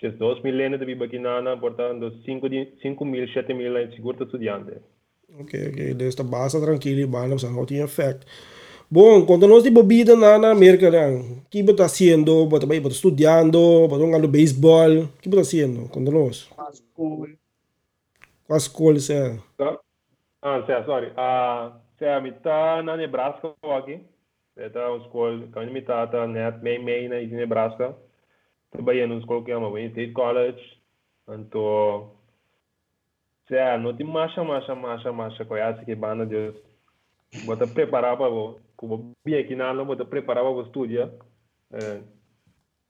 [0.00, 2.48] C'è 2 milioane di bakinana, portanto 5,
[2.80, 4.80] 5 mil, 7 mil in sicurezza studiante.
[5.40, 8.24] Ok, ok, desta basta tranquilo, bana, não não tem efeito.
[8.88, 12.48] Bom, quando nós de bebida na, na América, o que você está fazendo?
[12.48, 13.58] Você está estudando?
[13.58, 15.02] Você está jogando beisebol?
[15.02, 16.44] O que você está fazendo quando nós?
[16.44, 17.28] Com a escola.
[18.46, 19.38] Com a escola, é?
[20.42, 21.12] Ah, sim, sorry.
[21.16, 24.00] Ah, sim, a mitad na Nebraska aqui.
[24.56, 27.96] Está uma escola, a mitad está net, meio, meio, na Nebraska.
[28.70, 30.78] trabalhei numa escola que chama Wayne State College.
[31.28, 32.12] Então,
[33.46, 36.56] se não tem marcha, marcha, marcha, marcha, conhece que banda Deus.
[37.44, 41.12] Bota preparar para o como bem aqui na aula, bota preparar para o estúdio.
[41.72, 42.00] É,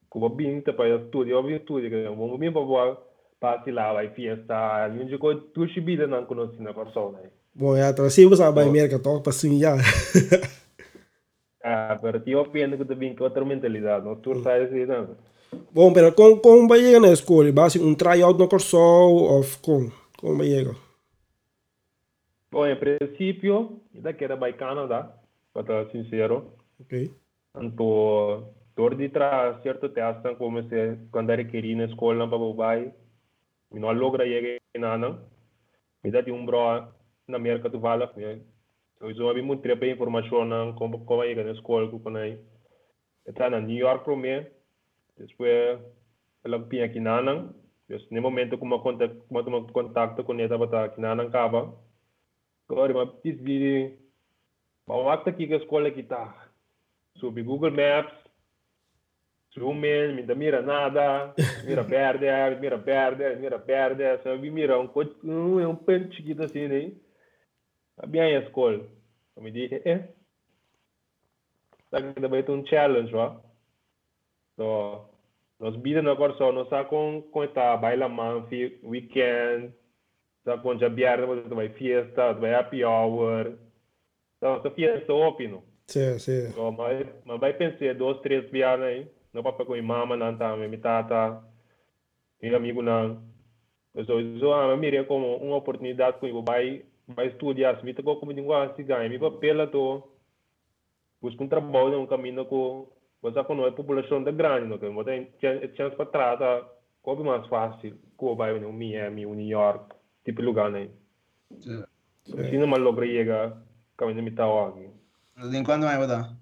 [0.09, 2.97] como bem para estúdio, eu estúdio, que vamos bem para o
[3.41, 6.75] parte lá, vai fiesta, gente com tu chibida não conhece na
[7.59, 7.75] persona.
[7.75, 9.77] Bom, é, trazer você a América, toca para sim já.
[11.63, 15.17] Ah, pero ti opino que também com outra mentalidade, não tu sai assim, não.
[15.73, 17.51] Bom, pero como, como vai chegar na escola?
[17.53, 19.93] Vai ser um tryout no curso ou como?
[20.19, 20.77] Como vai chegar?
[22.51, 25.15] Bom, em princípio, ainda quero ir para Canadá,
[25.53, 26.53] para estar sincero.
[26.81, 27.11] Ok.
[27.61, 32.55] Então, dor de trás, certo teste, como se quando era querido na escola, para o
[32.55, 32.95] pai,
[33.75, 35.19] e não logra chegar em nada.
[36.03, 36.89] Me dá um bro
[37.29, 38.09] na América do Vale,
[39.01, 42.39] eu já vi muito tempo informação como como chegar na escola, como aí.
[43.27, 44.45] Está na New York para mim,
[45.19, 45.81] Después,
[46.45, 47.51] lang pinha kinanang.
[47.91, 51.73] Yes, ni momento kuma contact kuma tuma contacto con eta bata kinanang kaba.
[52.69, 53.99] Kori ma pis vidi
[54.87, 56.35] ma wakta ki ka escola kita.
[57.19, 58.15] Subi Google Maps.
[59.57, 61.35] In, me mira nada,
[61.67, 64.23] mira perde, mira perde, mira perde.
[64.23, 64.89] So, vi mira um
[65.25, 66.93] um, um pente chiquito assim, né?
[67.99, 68.07] A
[68.39, 68.87] escola.
[69.37, 70.09] Eu me disse, eh,
[71.91, 73.41] tá que também tem um challenge, ó.
[74.57, 75.09] So,
[75.61, 79.73] nos bida na corso, nos sa con con esta baila man fi weekend,
[80.45, 83.57] sa con já biar mas vai fiesta, vai happy hour.
[84.41, 85.63] So, sa fiesta opino.
[85.87, 86.51] Sim, sim.
[86.53, 90.57] So, mas mas vai pensar dois, três biar aí, no papa com mama não tá,
[90.57, 91.43] mi tata,
[92.43, 93.23] mi amigo não.
[93.95, 98.75] So, so a mira como uma oportunidade com vai vai estudar, se vita como língua
[98.79, 100.03] ganha, mi papel to
[101.21, 102.89] busca um trabalho, um caminho com
[103.21, 106.69] você com a população da grande, não que você tem chance para tratar,
[107.03, 109.95] como mais fácil, como vai no Miami, New York,
[110.25, 110.89] tipo lugar né.
[111.59, 111.85] Sim.
[112.25, 113.63] Se não logra chegar,
[113.97, 114.91] caminho me tá aqui.
[115.57, 116.37] Em quando vai botar?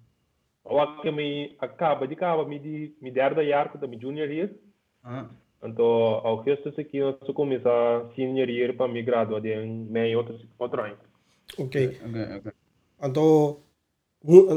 [0.64, 4.28] O que me acaba de acaba me de me der da year que me junior
[4.28, 4.50] year.
[5.04, 5.28] Ah.
[5.62, 5.86] Então,
[6.22, 10.82] ao resto aqui eu só começar senior year para me graduar em meio outro outro
[10.82, 10.96] ano.
[11.59, 11.98] Ok.
[12.04, 12.52] Ok, ok.
[13.02, 13.59] Então,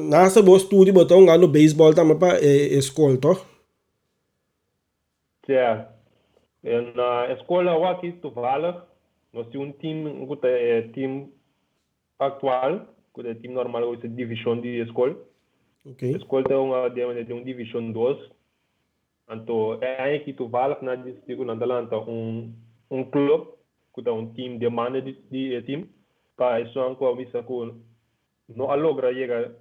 [0.09, 3.35] nasa bo studio bo tong ano baseball tama pa e, escola to?
[5.45, 5.89] Sim.
[6.95, 8.77] Na escola aqui toevallig,
[9.33, 11.31] nós temos um time, um é time
[12.19, 12.85] atual,
[13.15, 15.15] que é time normal, que é divisão de escola.
[15.85, 16.13] Ok.
[16.13, 18.38] A escola tem uma, tem uma divisão 2.
[19.29, 22.53] Então, é aí que toevallig na distrito na Atlanta um
[22.91, 23.51] um clube,
[23.93, 25.89] que é um time de mana de, de time,
[26.35, 27.79] para isso é uma visa com
[28.47, 29.51] não logra chegar,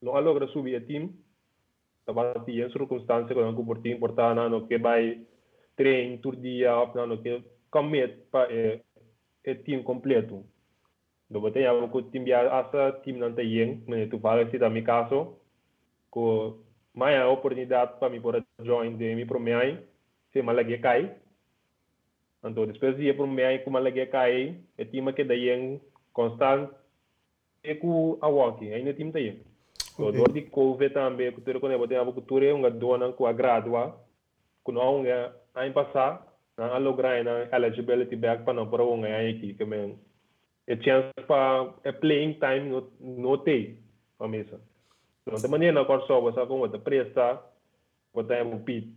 [0.00, 1.12] não logra subir a time,
[2.00, 5.26] estava em circunstância que não comporta importante, não que vai
[5.76, 8.48] treino todo dia, não que commit para
[9.46, 10.44] o time completo.
[11.28, 14.58] Então, você tem algo que o time essa time não tem, mas tu fala se
[14.58, 15.36] da meu caso,
[16.92, 19.78] que mais oportunidade para mim para join de para mim,
[20.32, 21.14] se malagi cai.
[22.42, 25.80] Então, depois de ir para mim, como malagi cai, o time que daí
[26.12, 26.72] constante
[27.62, 29.42] é com a walking, ainda time tem.
[29.96, 33.32] So, dor de COVID também, quando eu tenho a cultura é uma dona com a
[33.32, 34.00] gradua,
[34.64, 36.26] com não é aí passar,
[36.56, 39.98] na lograr na eligibility back para não para um aí aqui que men.
[40.66, 43.78] É chance para é playing time no no tem,
[44.18, 44.60] a mesa.
[45.28, 47.42] So, de maneira na corso você com outra presta,
[48.12, 48.94] você um pit.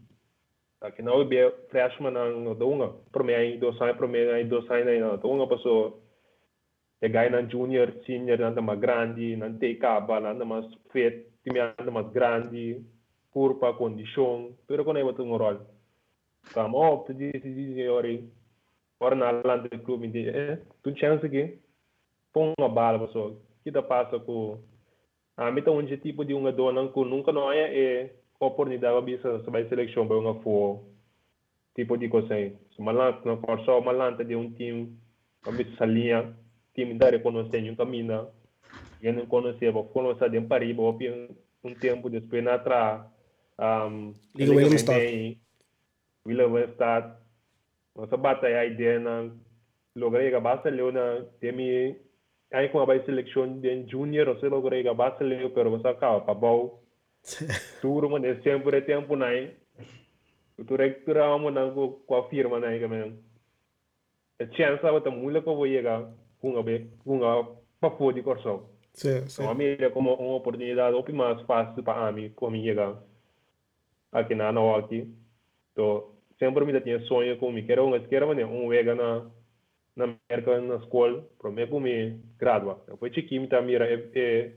[0.81, 4.43] Aqui não é freshman não do uma, para mim aí dois anos, para mim aí
[4.43, 6.03] dois anos aí não, do uma passou
[7.03, 11.59] e gai nan junior, senior, nanda mas grande, nan te caba, nanda mas fet, time
[11.59, 12.81] nanda mas grande,
[13.33, 15.59] pur pa condição, pero quando eu boto um rol.
[16.53, 18.29] Come op, tu diz, diz, ori,
[19.01, 21.59] ora na do clube, eh, tu chance aqui,
[22.31, 24.59] põe uma bala, pessoal, que passa com,
[25.35, 29.43] a mim tá um tipo de uma dona que nunca não é, é oportunidade bisa
[29.43, 30.83] sa seleção para uma for
[31.75, 32.55] tipo de coisa aí.
[32.75, 34.95] Se malanta, não for só malanta de um time,
[35.41, 36.35] para bisa sa linha,
[36.75, 38.27] time da reconhecer um caminho,
[39.01, 40.83] e não conhecer, para conhecer de um pariba,
[41.63, 43.05] um tempo depois na atrás,
[43.59, 45.37] um, Liga William Stad.
[46.25, 47.15] William Stad,
[47.95, 49.29] nossa batalha a ideia na
[49.95, 51.95] logrei que Barcelona temi
[52.53, 56.83] aí com a seleção de junior, você logrei que Barcelona, pero você acaba para bom
[57.81, 59.55] Turo man é sempre tempo nai.
[60.67, 63.17] Tu rectura mo nang ko kwa firma nai ka men.
[64.39, 67.43] A chance aba muito ko vou chegar com a be com a
[67.79, 68.69] papo de corso.
[68.93, 69.41] Sim, sim.
[69.41, 73.01] Então a mim é como uma oportunidade opi mais fácil para a mim como chegar
[74.11, 75.07] aqui na na aqui.
[75.71, 78.93] Então sempre me tinha sonho com me quero uma quero mané um vega
[79.95, 82.83] na na América na escola, para mim como me gradua.
[82.87, 84.51] Depois chiquinho tá mira é é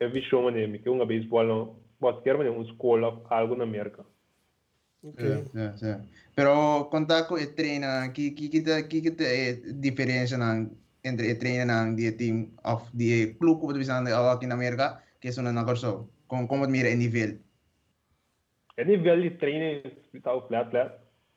[0.00, 4.04] é visão mané me que uma beisebol qualquer maneira, uma escola, algo na América.
[5.02, 5.46] Okay.
[5.54, 10.66] Yeah, yeah, Pero conta com o treino, que que que que que é diferença na
[11.04, 15.02] entre o treino na de team of de clube que você anda aqui na América,
[15.20, 17.38] que é na corso, com como mira o nível.
[18.76, 19.82] O nível de treino
[20.12, 20.94] está flat flat.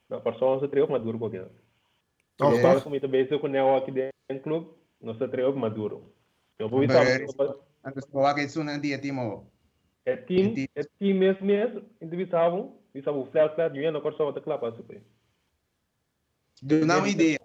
[0.10, 1.61] Na pessoa se treina maduro com aquilo.
[2.42, 4.70] É, também se conhece aqui dentro do clube,
[5.02, 6.14] não se treina maduro.
[6.58, 7.06] Eu vou estar.
[7.84, 9.46] Antes de falar que isso não é de team
[10.06, 14.24] é time, é time mesmo mesmo, individual, isso é o flat flat, e não corso
[14.24, 15.02] outra clapa super.
[16.62, 17.40] Do não ideia.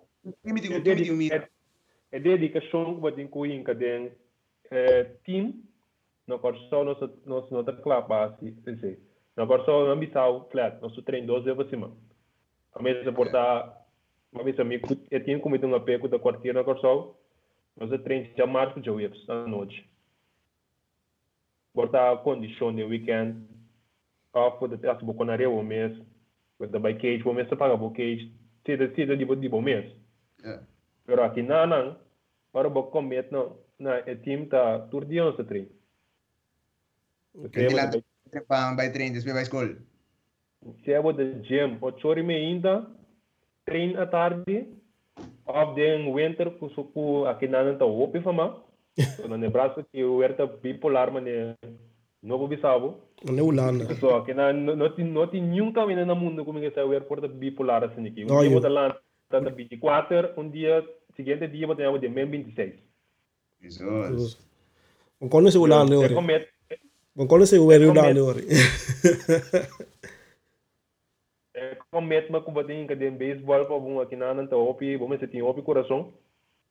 [0.44, 1.48] Time de time de mira.
[2.10, 4.12] É dedicação que tem com em cadê
[4.70, 5.62] é time,
[6.26, 6.68] não corso
[7.26, 8.56] nós não tá clapa assim.
[9.36, 11.96] Não corso não bisau flat, nós treino 12 para cima.
[12.72, 13.85] A mesa porta
[14.32, 17.14] uma vez amigo é time como tem uma peco da quartier na corso,
[17.76, 18.92] nós treino já marco já
[19.28, 19.88] à noite.
[21.74, 23.46] Bota condição de weekend.
[24.32, 25.92] Off for the as bo konaria o mês.
[26.58, 28.32] The by cage o mês paga bo cage
[28.64, 29.84] tida tida di bo di bo mês.
[31.06, 31.96] Pero aqui na nan
[32.52, 35.68] para bo comet no na e team ta tour di on se tre
[37.44, 37.90] Okay, lá
[38.48, 39.76] para by train despe by school.
[40.82, 42.88] Se é de gym, o chori me ainda
[43.66, 44.66] train à tarde
[45.46, 48.46] of den winter ku suku aqui na nan ta opi fama
[49.28, 51.24] na Nebraska que o era bipolar mas
[52.22, 52.88] novo bisabo
[53.24, 56.70] na Holanda so que na não tem não tem nenhum caminho no mundo como que
[56.70, 58.96] sai o aeroporto bipolar assim aqui um dia vou lá
[59.28, 60.84] tá na 24 um dia
[61.16, 62.74] seguinte dia vou ter de 26
[63.62, 64.38] Jesus
[65.20, 65.96] um quando se Holanda
[67.16, 68.02] um quando se o Holanda
[71.96, 74.96] ora é como met ma kubatin ka den baseball pa bunga kinanan ta opi.
[74.98, 76.12] Bom se tin opi coração.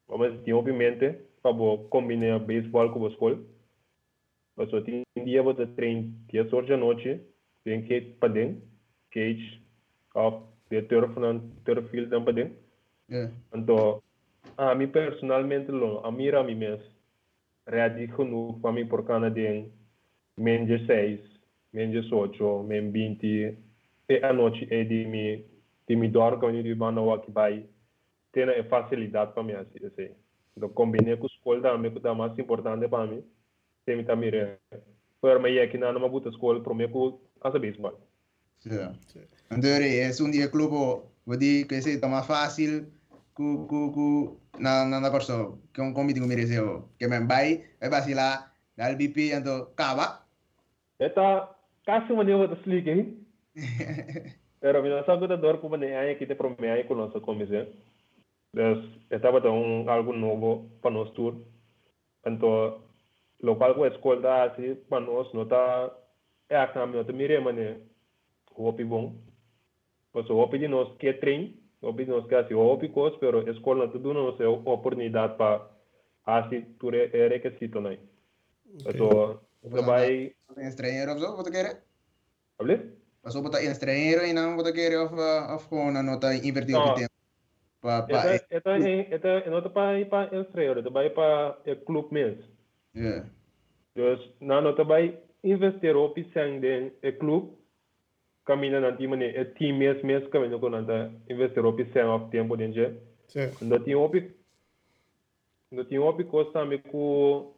[0.08, 1.54] Bom se tin opi mente para
[1.90, 3.40] combinar beisebol com a escola.
[4.56, 7.20] Mas só tem dia você treina dia sorte à noite,
[7.64, 8.62] tem que para dentro,
[9.12, 9.62] cage,
[10.14, 12.58] off, de turf na turf field para dentro.
[13.54, 14.02] Então,
[14.58, 15.72] a mim personalmente,
[16.04, 16.86] a mim a mim mesmo,
[17.68, 19.66] reagi genoeg para mim por causa de
[20.38, 21.20] menos 6,
[21.74, 23.58] menos 8, menos 20,
[24.10, 25.46] e a noite é de me
[25.88, 27.66] de me dormir quando eu vou aqui vai
[28.32, 30.10] ter facilidade para mim assim.
[30.58, 33.24] Então, combinei com escola também, que é mais importante para mim.
[33.86, 34.32] Tem também,
[35.22, 38.00] para mim, aqui na uma boa escola, para mim, com a beisebol.
[38.60, 38.94] Sim.
[39.52, 42.88] Então, é um dia clube, vou dizer que é mais fácil,
[43.36, 44.08] ku ku ku
[44.64, 48.96] na na na corso que um comité que mereceu que me vai vai vacilar dal
[48.96, 50.24] BP então cava
[51.00, 51.52] eta
[51.86, 52.96] casi maneira de explicar
[54.60, 57.68] pero que dor como nem aí que te promete com nossa comissão
[58.56, 58.80] Dus
[59.12, 61.46] estava um algo novo para nós tudo.
[62.26, 62.82] Então,
[63.44, 65.92] local com a escola assim para nós não tá
[66.48, 67.82] é a caminho de mire mane
[68.56, 69.14] o opi bom.
[70.14, 72.88] Pois o opi de nós que trein, o opi de nós que assim o opi
[72.88, 75.70] cos, pero a escola tudo não é oportunidade para
[76.26, 77.98] assim tudo é requisito não.
[78.86, 81.84] Então, vai estrangeiro ou você quer?
[82.58, 83.05] Hable?
[83.26, 85.16] Passou botar estrangeiro e não você quer of
[85.50, 87.10] of com a nota invertir o tempo.
[87.82, 92.14] Pa, pa, ito, ito, ito, ito, ito pa pa estreio, ito pa pa é clube
[92.14, 92.44] mesmo.
[92.94, 93.26] Yeah.
[93.96, 97.58] Dus na no tabay investir o pisang den e clube
[98.46, 102.56] kamina nanti mane e team mes mes kamina ko nanta investir o pisang of tempo
[102.56, 102.94] den je.
[103.34, 103.50] Sim.
[103.66, 104.22] Ndo ti opi
[105.74, 107.50] ndo ti opi costa me ku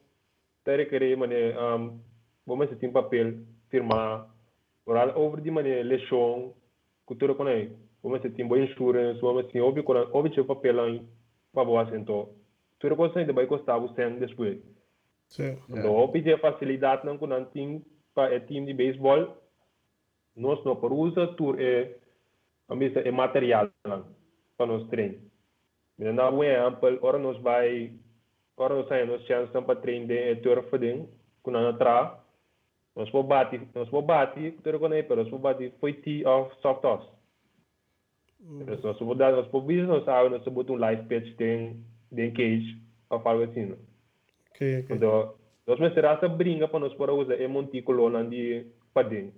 [0.64, 2.00] tere kere mane um
[2.48, 4.37] boma se tem papel firmar
[4.88, 6.54] oral over di mane lechon
[7.06, 7.70] cultura com aí
[8.02, 11.08] como se tem boa insurance, como assim, ouve quando ouve seu papel em
[11.54, 12.30] para boa assento.
[12.80, 14.60] Tudo coisa ainda vai custar o sem depois.
[15.28, 15.58] Sim.
[15.70, 17.84] Então, ouve ter facilidade não quando tem
[18.14, 19.36] para o time de beisebol,
[20.36, 21.96] nós não por usa tur é
[22.70, 25.20] a missa é material para nós treinar.
[25.98, 27.94] Mas na um exemplo, ora nós vai,
[28.56, 31.10] ora nós saímos chance para treinar de turf fading,
[31.42, 32.20] quando nós atrás,
[32.98, 36.26] nós vamos bater, nós vamos bater, tudo quando é, pero nós vamos bater foi tee
[36.26, 37.08] of soft toss.
[38.42, 41.80] Nós vamos dar, nós vamos ver, nós sabemos, nós vamos um live pitch tem,
[42.14, 42.76] tem cage,
[43.12, 43.76] ou algo assim.
[44.50, 44.96] Ok, ok.
[44.96, 45.36] Então,
[45.68, 49.32] nós será essa brinca para nós para usar é montículo lá de padinho.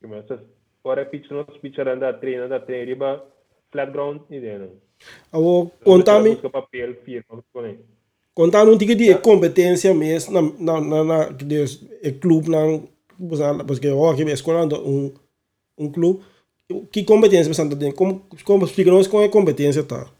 [0.00, 0.42] Começa,
[0.82, 3.26] ora pitch nós pitch anda treina, anda treina, riba
[3.70, 4.80] flat ground e dentro.
[5.30, 7.84] Awo, contame, Busca papel, firma, com ele.
[8.34, 12.58] Contame um tique de competência mesmo na, na, na, na de, clube na,
[13.66, 15.14] porque eu aqui escolhendo um,
[15.78, 16.22] um clube,
[16.90, 17.92] que competência você tem?
[17.92, 20.10] Como, como explica-nos como é competência tá?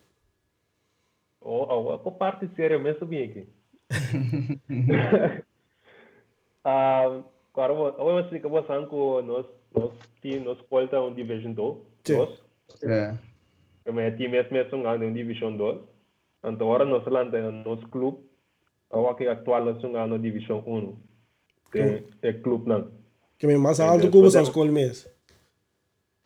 [1.41, 3.47] Oh, oh, a parte séria mesmo bem aqui.
[6.65, 8.95] Ah, agora vou, eu vou explicar você que
[9.27, 9.93] nós, nós,
[10.23, 12.17] time, nós colta um Division 2, Sim.
[12.17, 12.43] nós,
[12.83, 13.15] É.
[13.87, 15.79] o meu time é mesmo um Division 2,
[16.45, 18.19] então agora nós lá no nosso clube,
[18.93, 20.97] eu aqui atual nós jogamos Division 1,
[21.73, 22.91] tem é clube não.
[23.39, 25.11] Que é mais É, alto que depois você eu- escolhe mesmo.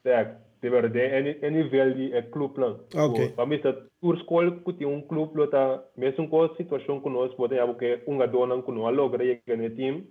[0.03, 0.49] Certo.
[0.61, 2.81] De verdade, é, é nível de é clube não.
[2.97, 3.29] Ah, ok.
[3.31, 3.61] Para mim,
[4.01, 7.67] por escola que tem um clube, lá tá, mesmo com a situação que nós podemos
[7.77, 10.05] porque um dona que não logra chegar no time,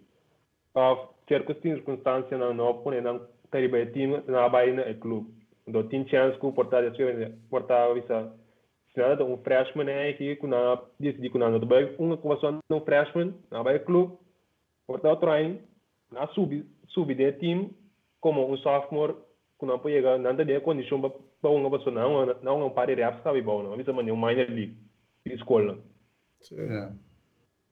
[0.73, 0.97] a
[1.27, 5.33] certas circunstâncias não não põe não teribe time na vai no clube.
[5.67, 6.97] Então tem chance que portar isso
[7.49, 8.31] portar visa.
[8.31, 8.46] Se
[8.97, 13.33] nada um freshman é aqui que na decidi que não vai uma coisa no freshman
[13.51, 14.17] na vai clube
[14.85, 15.61] portar o trein
[16.11, 17.71] na sub sub de time
[18.19, 19.15] como um sophomore
[19.59, 23.01] que não pode chegar nada de condição para uma pessoa não não não pare de
[23.23, 24.77] sabe bom não visa maneira minor league
[25.25, 25.77] escola
[26.53, 26.91] É.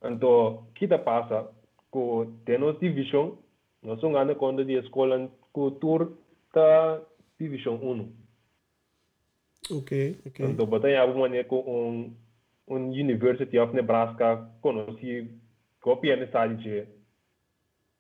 [0.10, 1.50] então, o que está passa?
[1.92, 3.38] Que temos divisão,
[3.82, 6.18] nós somos ganhando conta de escola que o tour
[6.48, 7.02] está
[7.40, 8.25] divisão 1.
[9.72, 10.46] Ok, ok.
[10.46, 12.16] Então, botei alguma maneira com um,
[12.68, 15.30] um University of Nebraska, conheci,
[15.82, 16.88] copia nessa de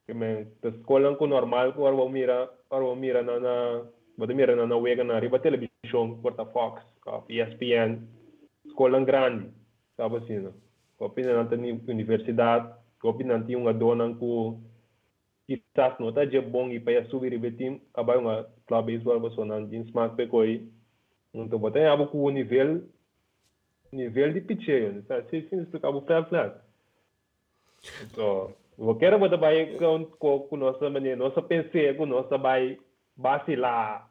[0.05, 3.85] que me, a escola que normal, vou mirar, agora vou mirar na, na,
[4.17, 6.83] vou mirar na, na wega na riba televisão, porta Fox,
[7.27, 8.07] ESPN,
[8.65, 9.49] escola grande,
[9.97, 10.53] sabe assim, não?
[10.97, 14.57] Kopi nanti ni universidade, kopi nanti uma dona que
[15.45, 19.43] quizás não está de bom e para subir e betim, abai uma club baseball você
[19.43, 20.71] não tem smart pe koi.
[21.43, 22.83] Então botar abo com o nível
[23.91, 25.21] nível de pitcher, tá?
[25.29, 26.55] Se se explicar o flat flat.
[28.03, 32.77] Então, eu quero botar vai com com nossa maneira, nossa pensei com nossa vai
[33.17, 34.09] vacilar.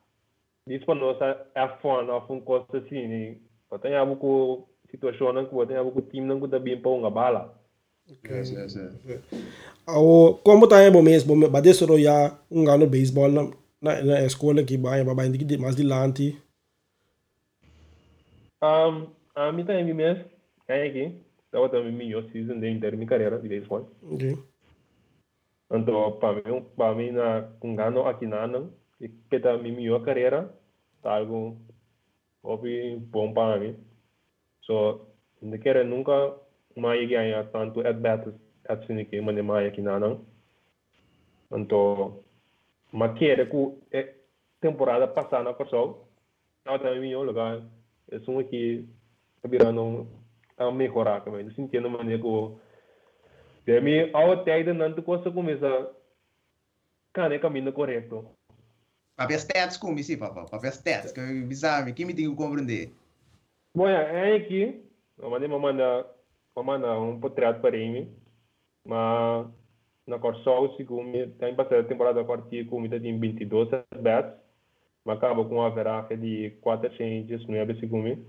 [0.66, 3.38] Isso para nossa é fun, of um coisa assim,
[3.70, 6.90] botar abo com situação não que botar abo com time não que tá bem para
[6.90, 7.54] uma bala.
[8.28, 8.92] Yes, yes, yes.
[10.42, 13.50] Como tá bom mesmo, ba de soro ya um gano baseball na
[13.84, 16.36] na, escola que vai, ba ba indi mais dilante.
[18.64, 20.24] Um, a mim também mesmo,
[20.66, 23.90] é aqui, estava também melhor season de inteiro minha carreira de beisebol.
[24.10, 24.38] Ok.
[25.70, 28.46] Então, para mim, para mim na com gano aqui na
[29.00, 30.50] e que tá minha melhor carreira,
[31.02, 31.58] tá algo
[32.42, 33.76] hobby bom para mim.
[34.62, 35.08] So,
[35.42, 36.34] não quero nunca
[36.74, 38.32] mais ganhar tanto at bats
[38.66, 40.24] assim que mane mais aqui na não.
[41.52, 42.24] Então,
[42.90, 44.14] mas quero que é
[44.58, 46.08] temporada passada na pessoa,
[46.60, 47.62] estava também melhor lugar.
[48.10, 48.88] É um aqui
[49.44, 50.06] virando
[50.56, 52.54] a melhorar também, sentindo maneira que
[53.66, 55.90] de mim, ao ainda não coisa começa
[57.12, 58.26] cane caminho correto.
[59.16, 60.44] Papel stats como sim, papá.
[60.44, 61.12] Papel stats.
[61.12, 62.92] Que me sabe, que me tem que compreender.
[63.74, 64.84] Bom, é aqui,
[65.18, 66.06] eu mandei uma manda,
[66.54, 68.12] uma manda um portrait para mim,
[68.84, 69.46] mas
[70.06, 73.68] na Corsol, segundo tem passado a temporada a partir com tem 22
[74.00, 74.38] bats,
[75.04, 78.24] mas acaba com uma veragem de 419 segundo.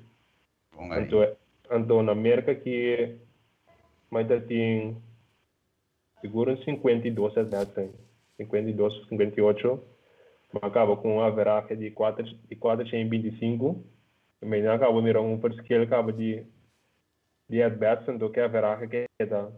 [0.75, 1.03] Bom, aí.
[1.03, 1.35] Então,
[1.71, 3.17] então na América que
[4.09, 4.97] mas tem
[6.21, 7.89] seguro 52 bats,
[8.37, 9.83] 52, 58,
[10.53, 13.83] mas acaba com uma veragem de 4 de 425.
[14.39, 16.45] Também não acaba mirar um skill acaba de
[17.47, 19.51] de at bats então que a veragem que está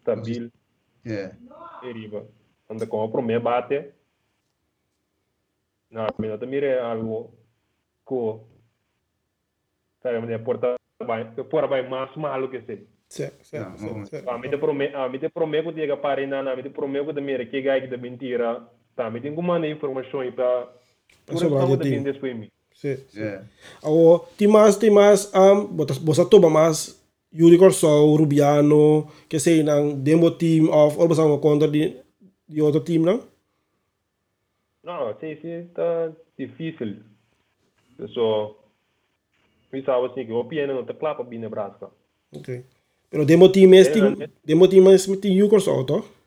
[0.00, 0.50] stabil
[1.08, 1.34] Yeah.
[1.82, 2.26] e riba.
[2.68, 3.92] Anda com o primeiro bate.
[5.90, 7.32] Não, mas eu mire algo
[8.06, 8.40] que
[10.02, 10.74] sabe, mas porta
[11.04, 12.86] vai, porta vai mais malo que sei.
[13.08, 14.06] Certo, certo, Não, certo, não.
[14.06, 14.30] certo.
[14.30, 16.70] A mim te prometo, a mim te prometo que chega para na, a mim te
[16.70, 18.68] prometo que gai da mentira.
[19.12, 20.68] Me tem como mandar informação para
[21.28, 21.76] de time.
[21.78, 22.50] defendendo para mim.
[22.74, 22.96] Sim.
[23.14, 23.44] Yeah.
[23.82, 27.00] O tem mais tem mais um botas bosa toba mais
[27.32, 27.86] Yuri Corso,
[28.16, 31.96] Rubiano, que sei nang demo team of basa mo contra di
[32.48, 33.20] di outro team não?
[34.88, 36.96] Não, sim, sim, está difícil.
[38.14, 38.56] So,
[39.70, 41.90] we sabe assim que o piano não está claro para vir Nebraska.
[42.34, 42.64] Ok.
[43.10, 44.30] Pero demo team é team é.
[44.42, 46.18] demo team é team Yuri Corso, to?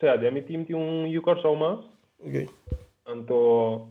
[0.00, 1.80] Tá, de meu time tem um Yukar só mais,
[2.24, 2.48] Ok.
[3.06, 3.90] então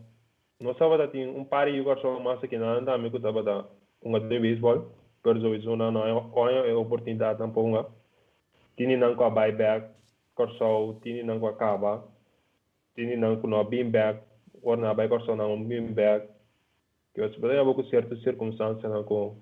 [0.58, 3.64] nós que tem um par de Yukar só mais que não anda, amigo estava da
[4.02, 4.90] um de beisebol,
[5.22, 6.04] por isso não não
[6.48, 7.92] é oportunidade tampouco.
[8.76, 9.88] Tini não com a buyback,
[10.34, 12.02] Corso, tini não com a cava,
[13.00, 14.20] tini não com a beanbag,
[14.62, 15.66] ou na buy Corso não.
[17.12, 19.36] Que eu espero que com certas circunstâncias não com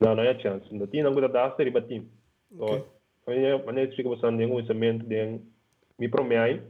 [0.00, 0.66] não não é chance.
[0.74, 2.10] Não tinha não com a dar série para time.
[2.58, 2.78] Ok.
[2.78, 2.86] So,
[3.24, 5.46] Kaya manet siya ko sa nengo instrumento den
[5.96, 6.60] mi promei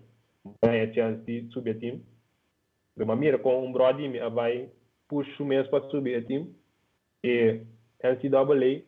[0.61, 2.05] vai a chance de subir team.
[2.95, 4.69] De maneira com um brody me vai
[5.09, 6.53] push o mês para subir a team
[7.25, 7.65] e
[8.05, 8.85] NCAA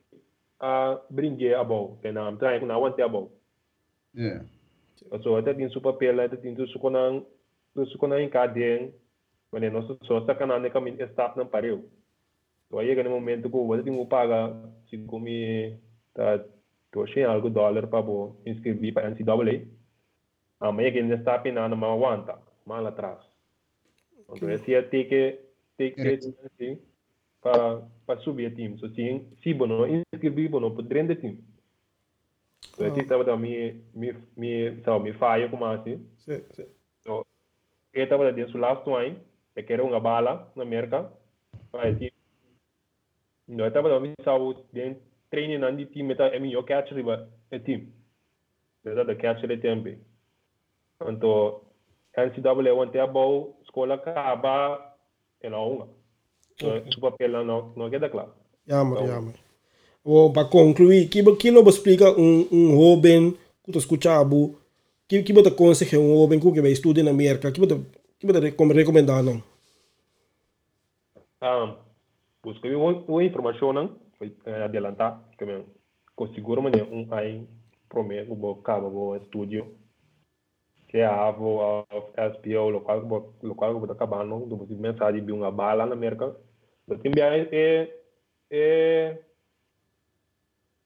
[0.60, 3.30] a brinque a bola, que não trai com a one a bola.
[4.14, 4.44] Yeah.
[5.22, 7.22] So até tem super pela, até tem tudo com a
[7.74, 8.94] tudo com a encadem,
[9.50, 11.84] mas nós só está canando que a staff não parou.
[12.70, 14.52] So aí no momento que eu tenho que pagar
[14.88, 15.78] se comi
[16.14, 16.44] tá
[16.90, 19.66] tô achei algo dólar para bo inscrever para NCAA.
[20.60, 23.18] Amanhã que ainda está penando uma aguanta, mal atrás.
[24.30, 25.40] Então esse é ter que
[25.76, 26.80] ter que assim
[27.42, 28.78] para para subir o time.
[28.78, 31.53] So sim, se bono inscrever bono para dentro do time.
[32.76, 36.04] So esse estava da mi mi mi sabe mi falha como assim.
[36.18, 36.66] Sim, sim.
[37.02, 37.24] So,
[37.92, 39.18] eu estava dentro do last time,
[39.54, 41.12] eu quero uma bala na América,
[41.70, 42.12] vai time.
[43.46, 45.02] Não, eu estava dando saúde, dentro
[45.34, 47.92] training na di time eta emi yo catch riba e team.
[48.84, 49.98] Dada da catch re tembe.
[51.00, 51.64] Anto
[52.16, 54.94] NCAA wante a bau escola acaba
[55.42, 55.88] e na unha.
[56.60, 58.32] So, su papel não não queda claro.
[58.66, 59.43] Jammer, jammer.
[60.04, 63.34] O para concluir, que que lo explica um um jovem
[63.64, 64.50] que tu escuchava,
[65.08, 67.80] que que bota consegue um jovem que vai estudar na América, que bota
[68.18, 68.40] que bota
[68.74, 69.42] recomendar não?
[71.42, 71.76] Um,
[72.42, 73.96] busca uma, informação não,
[74.64, 75.64] adelantar, me
[76.14, 77.46] consigo mas um aí
[77.88, 79.74] prometo que acaba o estúdio
[80.88, 81.60] que a avo
[82.16, 83.00] a SPO local
[83.42, 86.36] local que está acabando do tipo mensagem de uma bala na América
[86.86, 87.88] do time é
[88.50, 89.18] é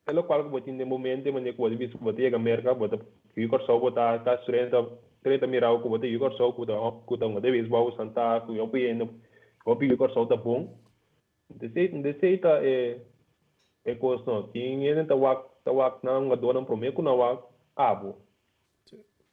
[0.08, 2.98] é é local que botin de momento que pode vir que botin a América bota
[3.34, 4.84] que o corso bota tá surenta
[5.22, 6.74] treta mirar que botin o corso que bota
[7.06, 9.08] que tá um de beisebol santa que eu pedi
[9.68, 10.64] Kopi ko sa ta bong.
[11.52, 13.04] Dese dese ta e
[13.84, 17.04] e kos no ting yen ta wak ta wak na nga do na prome ku
[17.04, 17.44] na wak
[17.76, 18.16] abo.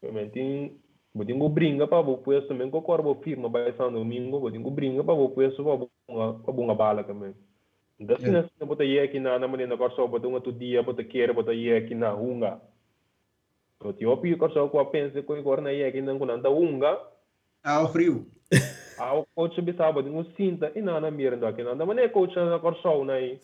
[0.04, 0.76] Momentin
[1.16, 4.76] bodin go bringa pa bo puesto men ko korbo firma ba sa domingo bodin go
[4.76, 7.08] bringa pa bo puesto pa bo nga pa bo bala
[8.00, 8.08] kamen.
[8.08, 11.34] Dasi na bota ye kina na man na korso bota nga tu dia bota kere
[11.34, 12.60] bota ye kina hunga.
[13.82, 16.98] So ti opi korso ko pense ko ko na ye kina ko nanda hunga.
[17.64, 18.26] Ah, o frio.
[18.98, 21.76] Ah, o coach bisaba din sinta ina na mira ndo akina.
[21.76, 23.40] Ndama ne coach na korso na i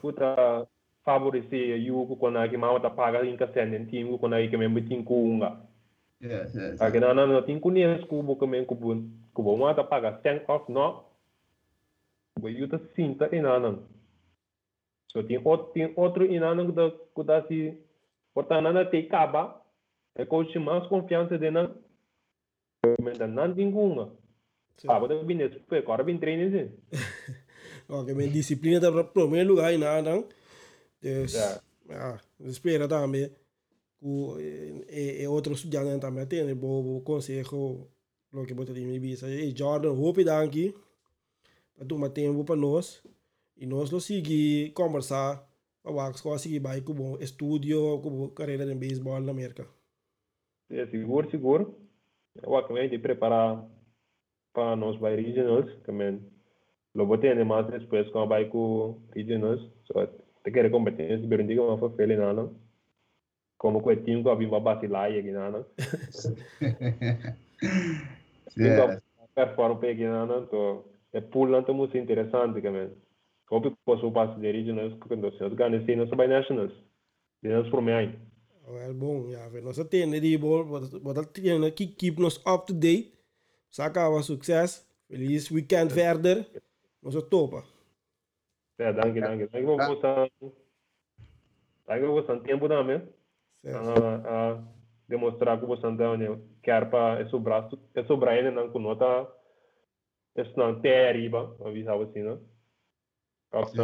[0.00, 0.66] puta
[1.04, 4.48] favorecer yu ku kona ki mama ta paga in ka senden team ku kona i
[4.48, 5.60] ke membe tin kunga.
[6.20, 6.80] Yes, yes.
[6.80, 9.82] Akina na no tin kunia ku bu ke men ku bun ku bo ma ta
[9.82, 11.05] paga stand off no.
[12.40, 13.70] Bo yu ta sinta ina na.
[15.12, 17.72] So tin ot tin outro ina na da ku da si
[18.34, 19.62] portana na te kaba.
[20.18, 21.62] E coach mais confiança de na.
[23.02, 24.06] Men da nan tin kunga.
[24.88, 26.68] Ah, bota bin es foi agora bin training sim.
[27.88, 30.24] Ok, men disciplina tá para primeiro lugar e nada.
[31.02, 31.60] Ja.
[31.88, 33.30] ja, we spelen daarmee.
[34.00, 37.88] Ku e, e outro estudante também tem bom consejo
[38.32, 39.28] lo que bota em visa.
[39.28, 40.74] E Jordan, hope danki.
[41.76, 43.02] Para tomar tempo para nós.
[43.56, 45.46] E nós lo seguir conversar.
[45.82, 49.66] Para wax ko seguir vai com bom estúdio, com carreira em beisebol na América.
[50.68, 51.74] É, seguro, seguro.
[52.42, 53.64] Eu acabei de preparar
[54.52, 56.20] para nós vai regionals também.
[56.94, 59.60] Lo botei ainda mais depois com a vai com regionals.
[59.84, 62.50] Só te quero competência, pero não digo uma foi feliz nada.
[63.58, 65.66] Como que o time que havia vacilar e aqui nada.
[68.56, 69.02] yes.
[69.34, 70.84] Perform pe aqui nada, então
[71.16, 72.90] é pulando muito interessante também.
[73.46, 76.72] Como que posso passar de regionals quando se organizam nos vai nationals.
[77.42, 78.18] Deus por mim.
[78.68, 82.66] Wel, bom, ja, we nós temos die bol, wat dat tenen, keep, keep nos up
[82.66, 83.12] to date.
[83.70, 84.84] Saka was succes.
[85.08, 86.44] Feliz weekend verder.
[87.00, 87.62] Nós topa.
[88.78, 89.46] É, danke, danke.
[89.46, 90.30] Danke por você.
[91.86, 93.02] Danke por você tempo também.
[93.64, 94.62] a, a
[95.08, 99.28] demonstrar que você não quer para esse braço, esse braço não com nota
[100.36, 102.38] Es não até arriba, avisava assim, não?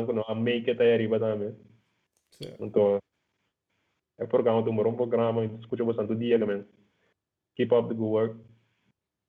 [0.06, 1.56] Que não, a make até arriba também.
[2.60, 2.98] Então,
[4.18, 6.64] é programa, tu um programa, escuta bastante dia também.
[7.56, 8.36] Keep up the good work.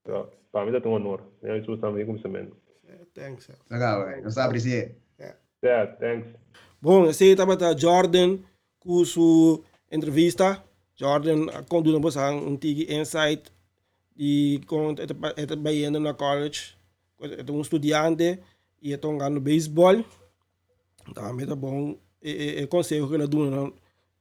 [0.06, 1.24] So, para mim, é um honor.
[1.42, 2.52] Eu estou também com também.
[3.14, 3.50] Thanks.
[3.70, 4.24] Legal, velho.
[4.24, 4.96] Nós apreciamos.
[5.64, 6.36] Yeah, thanks.
[6.82, 8.40] Bom, esse estava a Jordan
[8.80, 10.62] com sua entrevista.
[10.96, 12.02] Jordan conduz um
[12.90, 13.50] insight
[14.18, 14.94] e com
[15.38, 16.76] é baiano na college.
[17.50, 18.40] Um estudante
[18.82, 20.04] e é jogando beisebol.
[21.14, 21.98] Também tá bom.
[22.22, 23.72] É, é, conselho que ele dá na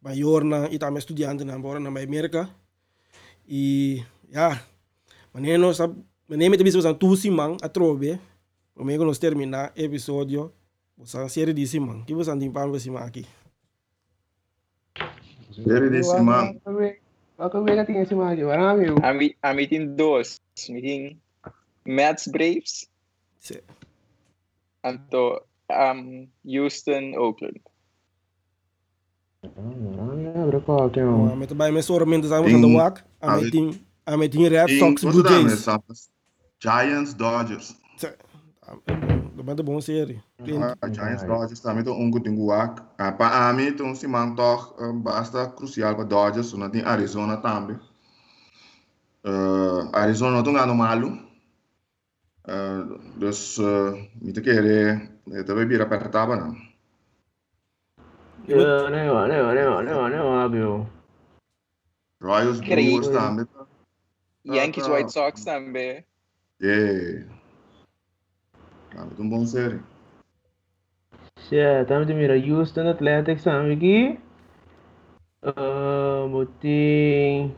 [0.03, 2.49] maior na e também estudante na embora na América.
[3.47, 4.05] E
[5.35, 5.79] wanneer nós
[6.29, 8.19] wanneer met de bispo tu simang a trove,
[8.77, 10.53] wanneer nós terminar episódio
[10.97, 12.05] Bosan série de Simão.
[12.05, 13.27] que você anda para você aqui?
[15.51, 16.55] Série de Simão.
[17.39, 18.45] Ako wala tingin si Maggie.
[18.47, 20.39] Marami ami tin dos.
[20.69, 21.19] Meeting
[21.83, 22.92] Mets Braves.
[23.43, 23.59] Sí.
[24.83, 27.59] Anto um, Houston, Oakland.
[29.43, 31.35] Ah, okay mo.
[31.35, 33.05] Met bij mijn soort mensen zijn we aan de wak.
[33.19, 35.67] Ami tin ami tin Red Sox Blue Jays.
[36.59, 37.75] Giants, Dodgers.
[39.45, 40.23] Bent een serie.
[40.45, 42.81] Uh, Giants Dodgers também tem um tem guac.
[42.81, 43.95] Uh, para a mim tem um
[44.79, 47.77] um, basta crucial para Dodgers, não tem Arizona também.
[49.25, 51.32] Uh, Arizona não ganha malo.
[52.43, 56.57] Uh, dus uh, me te querer, eu também vira para taba não.
[58.49, 60.91] Yeah, não, não, não, não, não, óbvio.
[62.21, 63.47] Royals Brewers também.
[64.45, 66.05] Yankees White Sox também.
[66.61, 67.29] Yeah.
[68.91, 69.81] Também tem um bom série.
[71.49, 74.21] Siya, tama din mira Houston Athletics sabi ki.
[75.43, 77.55] Uh, muting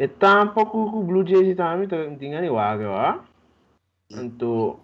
[0.00, 3.24] e ku ku Blue Jays to tingani waga wa.
[4.16, 4.80] Anto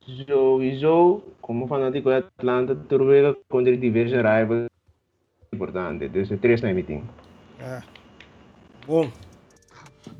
[0.00, 4.70] so iso como fanático de Atlanta turvega contra diversos rivals
[5.52, 6.08] importante.
[6.08, 7.04] Desde três na meeting.
[7.60, 7.82] Ah.
[8.86, 9.10] Bom.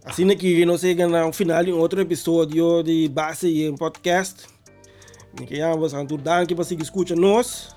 [0.04, 4.46] Assim que nós chegamos ao final de outro episódio de Base em Podcast.
[5.48, 7.74] Kaya você ang tudan que você escuta nós.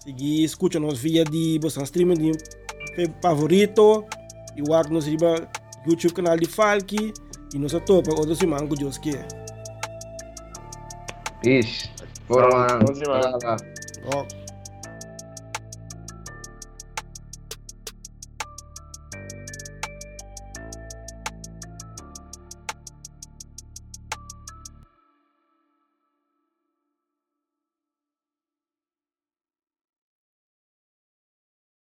[0.00, 4.04] Seguir escuta nós via de você streaming de favorito.
[4.56, 5.48] E o ar nos riba
[5.86, 7.12] YouTube canal de Falki.
[7.54, 9.12] E nos topa outro semana com Deus que.
[11.42, 11.90] Peace.
[12.28, 12.78] Bora lá.
[12.78, 13.26] Bom demais.
[13.26, 13.56] Bora lá.
[14.14, 14.39] Ó.